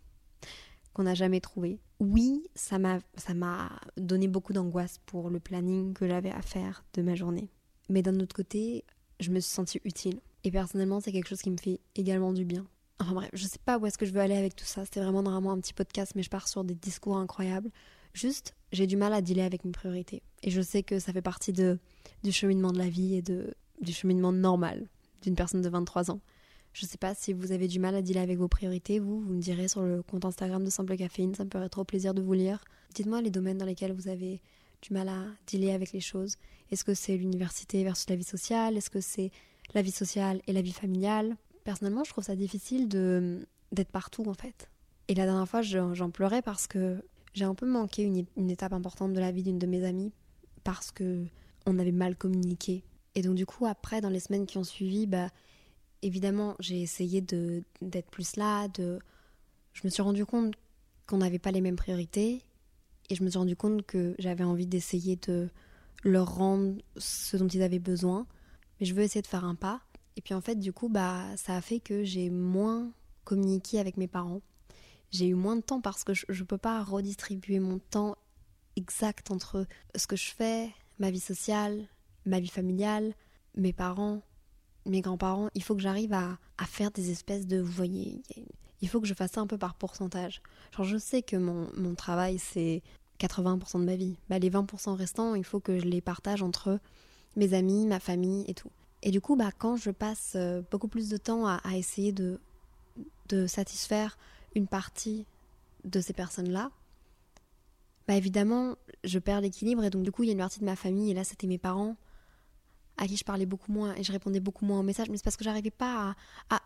qu'on 0.92 1.04
n'a 1.04 1.14
jamais 1.14 1.40
trouvé, 1.40 1.80
oui, 1.98 2.46
ça 2.54 2.78
m'a 2.78 3.70
donné 3.96 4.28
beaucoup 4.28 4.52
d'angoisse 4.52 5.00
pour 5.06 5.30
le 5.30 5.40
planning 5.40 5.94
que 5.94 6.06
j'avais 6.06 6.30
à 6.30 6.42
faire 6.42 6.84
de 6.94 7.02
ma 7.02 7.14
journée. 7.14 7.48
Mais 7.88 8.02
d'un 8.02 8.18
autre 8.20 8.34
côté, 8.34 8.84
je 9.20 9.30
me 9.30 9.40
suis 9.40 9.52
sentie 9.52 9.80
utile. 9.84 10.20
Et 10.44 10.50
personnellement, 10.50 11.00
c'est 11.00 11.12
quelque 11.12 11.28
chose 11.28 11.42
qui 11.42 11.50
me 11.50 11.56
fait 11.56 11.80
également 11.94 12.32
du 12.32 12.44
bien. 12.44 12.66
Enfin 12.98 13.12
bref, 13.12 13.30
je 13.32 13.44
sais 13.44 13.58
pas 13.64 13.78
où 13.78 13.86
est-ce 13.86 13.98
que 13.98 14.06
je 14.06 14.12
veux 14.12 14.20
aller 14.20 14.36
avec 14.36 14.56
tout 14.56 14.64
ça. 14.64 14.84
C'était 14.84 15.00
vraiment 15.00 15.22
normalement 15.22 15.52
un 15.52 15.60
petit 15.60 15.74
podcast, 15.74 16.12
mais 16.16 16.22
je 16.22 16.30
pars 16.30 16.48
sur 16.48 16.64
des 16.64 16.74
discours 16.74 17.16
incroyables. 17.16 17.70
Juste, 18.14 18.54
j'ai 18.72 18.86
du 18.86 18.96
mal 18.96 19.12
à 19.12 19.20
dealer 19.20 19.44
avec 19.44 19.64
mes 19.64 19.72
priorités. 19.72 20.22
Et 20.42 20.50
je 20.50 20.62
sais 20.62 20.82
que 20.82 20.98
ça 20.98 21.12
fait 21.12 21.22
partie 21.22 21.52
de, 21.52 21.78
du 22.24 22.32
cheminement 22.32 22.72
de 22.72 22.78
la 22.78 22.88
vie 22.88 23.14
et 23.14 23.22
de, 23.22 23.54
du 23.82 23.92
cheminement 23.92 24.32
normal 24.32 24.88
d'une 25.22 25.34
personne 25.34 25.60
de 25.60 25.68
23 25.68 26.10
ans. 26.10 26.20
Je 26.72 26.86
sais 26.86 26.98
pas 26.98 27.14
si 27.14 27.32
vous 27.32 27.52
avez 27.52 27.68
du 27.68 27.78
mal 27.78 27.94
à 27.94 28.02
dealer 28.02 28.22
avec 28.22 28.38
vos 28.38 28.48
priorités, 28.48 28.98
vous, 28.98 29.20
vous 29.20 29.32
me 29.32 29.40
direz 29.40 29.68
sur 29.68 29.82
le 29.82 30.02
compte 30.02 30.24
Instagram 30.24 30.62
de 30.62 30.70
Simple 30.70 30.96
Caféine, 30.96 31.34
ça 31.34 31.44
me 31.44 31.50
ferait 31.50 31.68
trop 31.68 31.84
plaisir 31.84 32.12
de 32.14 32.20
vous 32.20 32.34
lire. 32.34 32.64
Dites-moi 32.94 33.22
les 33.22 33.30
domaines 33.30 33.58
dans 33.58 33.66
lesquels 33.66 33.92
vous 33.92 34.08
avez 34.08 34.40
du 34.82 34.92
mal 34.92 35.08
à 35.08 35.24
dealer 35.46 35.72
avec 35.72 35.92
les 35.92 36.00
choses 36.00 36.36
Est-ce 36.70 36.84
que 36.84 36.94
c'est 36.94 37.16
l'université 37.16 37.82
versus 37.82 38.08
la 38.08 38.16
vie 38.16 38.24
sociale? 38.24 38.76
Est-ce 38.76 38.90
que 38.90 39.00
c'est 39.00 39.30
la 39.74 39.82
vie 39.82 39.90
sociale 39.90 40.40
et 40.46 40.52
la 40.52 40.62
vie 40.62 40.72
familiale? 40.72 41.36
Personnellement, 41.66 42.04
je 42.04 42.10
trouve 42.10 42.22
ça 42.22 42.36
difficile 42.36 42.88
de 42.88 43.44
d'être 43.72 43.90
partout 43.90 44.22
en 44.28 44.34
fait. 44.34 44.70
Et 45.08 45.16
la 45.16 45.24
dernière 45.24 45.48
fois, 45.48 45.62
j'en 45.62 46.10
pleurais 46.10 46.40
parce 46.40 46.68
que 46.68 47.02
j'ai 47.34 47.44
un 47.44 47.56
peu 47.56 47.66
manqué 47.66 48.04
une, 48.04 48.50
étape 48.50 48.72
importante 48.72 49.12
de 49.12 49.18
la 49.18 49.32
vie 49.32 49.42
d'une 49.42 49.58
de 49.58 49.66
mes 49.66 49.84
amies 49.84 50.12
parce 50.62 50.92
que 50.92 51.24
on 51.66 51.80
avait 51.80 51.90
mal 51.90 52.14
communiqué. 52.14 52.84
Et 53.16 53.22
donc 53.22 53.34
du 53.34 53.46
coup, 53.46 53.66
après, 53.66 54.00
dans 54.00 54.10
les 54.10 54.20
semaines 54.20 54.46
qui 54.46 54.58
ont 54.58 54.64
suivi, 54.64 55.08
bah, 55.08 55.28
évidemment, 56.02 56.54
j'ai 56.60 56.80
essayé 56.80 57.20
d'être 57.20 58.10
plus 58.12 58.36
là. 58.36 58.68
De... 58.68 59.00
Je 59.72 59.80
me 59.82 59.90
suis 59.90 60.02
rendu 60.02 60.24
compte 60.24 60.54
qu'on 61.08 61.18
n'avait 61.18 61.40
pas 61.40 61.50
les 61.50 61.60
mêmes 61.60 61.74
priorités 61.74 62.44
et 63.10 63.16
je 63.16 63.24
me 63.24 63.28
suis 63.28 63.38
rendu 63.38 63.56
compte 63.56 63.84
que 63.84 64.14
j'avais 64.20 64.44
envie 64.44 64.68
d'essayer 64.68 65.16
de 65.16 65.48
leur 66.04 66.32
rendre 66.32 66.76
ce 66.96 67.36
dont 67.36 67.48
ils 67.48 67.62
avaient 67.62 67.80
besoin. 67.80 68.24
Mais 68.78 68.86
je 68.86 68.94
veux 68.94 69.02
essayer 69.02 69.22
de 69.22 69.26
faire 69.26 69.44
un 69.44 69.56
pas. 69.56 69.82
Et 70.16 70.22
puis 70.22 70.34
en 70.34 70.40
fait, 70.40 70.56
du 70.56 70.72
coup, 70.72 70.88
bah, 70.88 71.24
ça 71.36 71.56
a 71.56 71.60
fait 71.60 71.80
que 71.80 72.04
j'ai 72.04 72.30
moins 72.30 72.90
communiqué 73.24 73.78
avec 73.78 73.96
mes 73.96 74.08
parents. 74.08 74.40
J'ai 75.10 75.28
eu 75.28 75.34
moins 75.34 75.56
de 75.56 75.60
temps 75.60 75.80
parce 75.80 76.04
que 76.04 76.14
je 76.14 76.24
ne 76.28 76.46
peux 76.46 76.58
pas 76.58 76.82
redistribuer 76.82 77.60
mon 77.60 77.78
temps 77.78 78.16
exact 78.76 79.30
entre 79.30 79.66
ce 79.94 80.06
que 80.06 80.16
je 80.16 80.30
fais, 80.30 80.70
ma 80.98 81.10
vie 81.10 81.20
sociale, 81.20 81.86
ma 82.24 82.40
vie 82.40 82.48
familiale, 82.48 83.14
mes 83.56 83.72
parents, 83.72 84.22
mes 84.84 85.00
grands-parents. 85.00 85.48
Il 85.54 85.62
faut 85.62 85.74
que 85.74 85.82
j'arrive 85.82 86.12
à, 86.12 86.38
à, 86.58 86.64
faire 86.64 86.90
des 86.90 87.10
espèces 87.10 87.46
de, 87.46 87.60
vous 87.60 87.72
voyez, 87.72 88.22
il 88.82 88.88
faut 88.88 89.00
que 89.00 89.06
je 89.06 89.14
fasse 89.14 89.32
ça 89.32 89.40
un 89.40 89.46
peu 89.46 89.58
par 89.58 89.74
pourcentage. 89.74 90.42
Genre, 90.76 90.84
je 90.84 90.98
sais 90.98 91.22
que 91.22 91.36
mon, 91.36 91.68
mon 91.76 91.94
travail, 91.94 92.38
c'est 92.38 92.82
80% 93.20 93.80
de 93.80 93.84
ma 93.84 93.96
vie. 93.96 94.16
Bah, 94.28 94.38
les 94.38 94.50
20% 94.50 94.94
restants, 94.94 95.34
il 95.34 95.44
faut 95.44 95.60
que 95.60 95.78
je 95.78 95.84
les 95.84 96.00
partage 96.00 96.42
entre 96.42 96.78
mes 97.36 97.54
amis, 97.54 97.86
ma 97.86 98.00
famille 98.00 98.44
et 98.48 98.54
tout. 98.54 98.70
Et 99.02 99.10
du 99.10 99.20
coup, 99.20 99.36
bah, 99.36 99.50
quand 99.56 99.76
je 99.76 99.90
passe 99.90 100.32
euh, 100.36 100.62
beaucoup 100.70 100.88
plus 100.88 101.08
de 101.08 101.16
temps 101.16 101.46
à, 101.46 101.60
essayer 101.74 102.12
de, 102.12 102.40
de 103.28 103.46
satisfaire 103.46 104.18
une 104.54 104.66
partie 104.66 105.26
de 105.84 106.00
ces 106.00 106.12
personnes-là, 106.12 106.70
bah 108.08 108.14
évidemment, 108.14 108.76
je 109.04 109.18
perds 109.18 109.40
l'équilibre 109.40 109.84
et 109.84 109.90
donc 109.90 110.02
du 110.02 110.12
coup, 110.12 110.22
il 110.22 110.26
y 110.26 110.30
a 110.30 110.32
une 110.32 110.38
partie 110.38 110.60
de 110.60 110.64
ma 110.64 110.76
famille, 110.76 111.10
et 111.10 111.14
là, 111.14 111.24
c'était 111.24 111.46
mes 111.46 111.58
parents, 111.58 111.96
à 112.96 113.06
qui 113.06 113.16
je 113.16 113.24
parlais 113.24 113.46
beaucoup 113.46 113.72
moins 113.72 113.94
et 113.96 114.02
je 114.02 114.12
répondais 114.12 114.40
beaucoup 114.40 114.64
moins 114.64 114.80
aux 114.80 114.84
messages, 114.84 115.10
mais 115.10 115.16
c'est 115.16 115.24
parce 115.24 115.36
que 115.36 115.44
j'arrivais 115.44 115.70
pas 115.70 116.14
à, 116.48 116.56
à, 116.56 116.62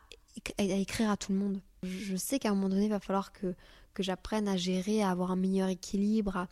écrire 0.58 1.10
à 1.10 1.16
tout 1.16 1.32
le 1.32 1.38
monde. 1.38 1.60
Je 1.82 2.14
sais 2.16 2.38
qu'à 2.38 2.50
un 2.50 2.54
moment 2.54 2.68
donné, 2.68 2.84
il 2.84 2.90
va 2.90 3.00
falloir 3.00 3.32
que, 3.32 3.54
que 3.94 4.02
j'apprenne 4.02 4.48
à 4.48 4.56
gérer, 4.56 5.02
à 5.02 5.10
avoir 5.10 5.30
un 5.32 5.36
meilleur 5.36 5.68
équilibre, 5.68 6.36
à, 6.36 6.48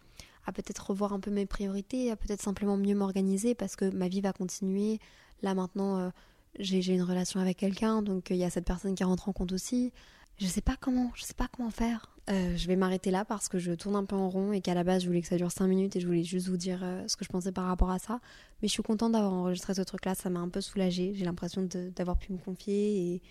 à 0.46 0.52
peut-être 0.52 0.90
revoir 0.90 1.12
un 1.12 1.20
peu 1.20 1.30
mes 1.30 1.46
priorités, 1.46 2.10
à 2.10 2.16
peut-être 2.16 2.42
simplement 2.42 2.76
mieux 2.76 2.94
m'organiser 2.94 3.54
parce 3.54 3.76
que 3.76 3.90
ma 3.90 4.08
vie 4.08 4.20
va 4.20 4.32
continuer. 4.32 4.98
Là 5.42 5.54
maintenant, 5.54 5.98
euh, 5.98 6.10
j'ai 6.58 6.94
une 6.94 7.02
relation 7.02 7.40
avec 7.40 7.56
quelqu'un, 7.56 8.02
donc 8.02 8.30
euh, 8.30 8.34
il 8.34 8.38
y 8.38 8.44
a 8.44 8.50
cette 8.50 8.64
personne 8.64 8.94
qui 8.94 9.04
rentre 9.04 9.28
en 9.28 9.32
compte 9.32 9.52
aussi. 9.52 9.92
Je 10.38 10.46
sais 10.46 10.60
pas 10.60 10.76
comment, 10.80 11.10
je 11.14 11.24
sais 11.24 11.34
pas 11.34 11.48
comment 11.48 11.70
faire. 11.70 12.14
Euh, 12.30 12.56
je 12.56 12.66
vais 12.68 12.76
m'arrêter 12.76 13.10
là 13.10 13.24
parce 13.24 13.48
que 13.48 13.58
je 13.58 13.72
tourne 13.72 13.96
un 13.96 14.04
peu 14.04 14.14
en 14.14 14.28
rond 14.28 14.52
et 14.52 14.60
qu'à 14.60 14.74
la 14.74 14.84
base 14.84 15.02
je 15.02 15.08
voulais 15.08 15.22
que 15.22 15.28
ça 15.28 15.36
dure 15.36 15.50
5 15.50 15.66
minutes 15.66 15.96
et 15.96 16.00
je 16.00 16.06
voulais 16.06 16.22
juste 16.22 16.48
vous 16.48 16.56
dire 16.58 16.80
ce 17.06 17.16
que 17.16 17.24
je 17.24 17.30
pensais 17.30 17.52
par 17.52 17.64
rapport 17.64 17.90
à 17.90 17.98
ça. 17.98 18.20
Mais 18.62 18.68
je 18.68 18.72
suis 18.72 18.82
contente 18.82 19.12
d'avoir 19.12 19.32
enregistré 19.32 19.74
ce 19.74 19.82
truc 19.82 20.04
là, 20.04 20.14
ça 20.14 20.30
m'a 20.30 20.40
un 20.40 20.48
peu 20.48 20.60
soulagée. 20.60 21.12
J'ai 21.14 21.24
l'impression 21.24 21.66
d'avoir 21.96 22.18
pu 22.18 22.32
me 22.32 22.38
confier 22.38 23.14
et, 23.14 23.22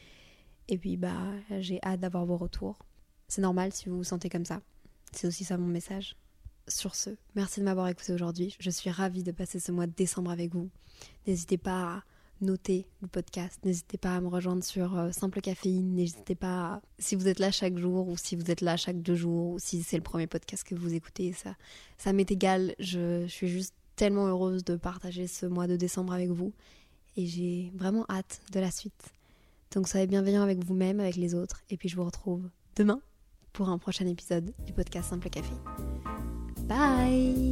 et 0.68 0.78
puis 0.78 0.98
bah 0.98 1.14
j'ai 1.60 1.80
hâte 1.84 2.00
d'avoir 2.00 2.26
vos 2.26 2.38
retours. 2.38 2.80
C'est 3.28 3.42
normal 3.42 3.72
si 3.72 3.88
vous 3.88 3.98
vous 3.98 4.04
sentez 4.04 4.30
comme 4.30 4.46
ça. 4.46 4.62
C'est 5.12 5.28
aussi 5.28 5.44
ça 5.44 5.58
mon 5.58 5.68
message. 5.68 6.18
Sur 6.68 6.96
ce, 6.96 7.12
merci 7.36 7.62
de 7.62 7.66
m'avoir 7.66 7.88
écouté 7.88 8.12
aujourd'hui. 8.12 8.56
Je 8.60 8.70
suis 8.70 8.90
ravie 8.90 9.24
de 9.24 9.32
passer 9.32 9.60
ce 9.60 9.72
mois 9.72 9.88
de 9.88 9.94
décembre 9.94 10.32
avec 10.32 10.54
vous. 10.54 10.70
N'hésitez 11.26 11.58
pas 11.58 11.96
à 11.96 12.04
noter 12.42 12.86
le 13.02 13.08
podcast, 13.08 13.60
n'hésitez 13.64 13.98
pas 13.98 14.16
à 14.16 14.22
me 14.22 14.28
rejoindre 14.28 14.64
sur 14.64 14.98
euh, 14.98 15.12
Simple 15.12 15.42
Caféine, 15.42 15.94
n'hésitez 15.96 16.36
pas, 16.36 16.82
si 17.00 17.16
vous 17.16 17.28
êtes 17.28 17.40
là 17.40 17.52
chaque 17.52 17.78
jour 17.78 18.08
ou 18.08 18.18
si 18.18 18.36
vous 18.36 18.52
êtes 18.52 18.62
là 18.62 18.78
chaque 18.78 19.02
deux 19.02 19.16
jours 19.16 19.54
ou 19.54 19.60
si 19.60 19.82
c'est 19.82 19.96
le 19.98 20.04
premier 20.04 20.28
podcast 20.28 20.64
que 20.64 20.76
vous 20.76 20.94
écoutez, 20.94 21.34
ça, 21.34 21.56
ça 21.98 22.14
m'est 22.14 22.30
égal. 22.30 22.76
Je, 22.80 23.26
suis 23.28 23.48
juste 23.48 23.74
tellement 23.96 24.28
heureuse 24.28 24.64
de 24.64 24.76
partager 24.76 25.26
ce 25.26 25.46
mois 25.46 25.68
de 25.68 25.78
décembre 25.78 26.14
avec 26.14 26.30
vous 26.30 26.54
et 27.16 27.26
j'ai 27.26 27.72
vraiment 27.76 28.06
hâte 28.10 28.42
de 28.52 28.60
la 28.60 28.72
suite. 28.72 29.14
Donc 29.74 29.88
soyez 29.88 30.06
bienveillants 30.06 30.44
avec 30.44 30.64
vous-même, 30.64 31.00
avec 31.00 31.16
les 31.16 31.34
autres, 31.34 31.64
et 31.70 31.78
puis 31.78 31.90
je 31.90 31.96
vous 31.96 32.06
retrouve 32.06 32.50
demain 32.76 33.02
pour 33.54 33.70
un 33.70 33.78
prochain 33.78 34.06
épisode 34.06 34.54
du 34.66 34.74
podcast 34.74 35.10
Simple 35.10 35.30
Café. 35.30 35.54
Bye 36.68 37.48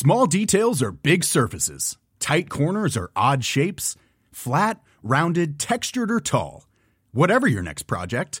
Small 0.00 0.26
details 0.26 0.80
are 0.80 0.92
big 0.92 1.24
surfaces. 1.24 1.98
Tight 2.20 2.48
corners 2.48 2.96
are 2.96 3.10
odd 3.16 3.44
shapes. 3.44 3.96
Flat, 4.30 4.80
rounded, 5.02 5.58
textured, 5.58 6.10
or 6.10 6.20
tall. 6.20 6.68
Whatever 7.10 7.48
your 7.48 7.62
next 7.62 7.82
project, 7.82 8.40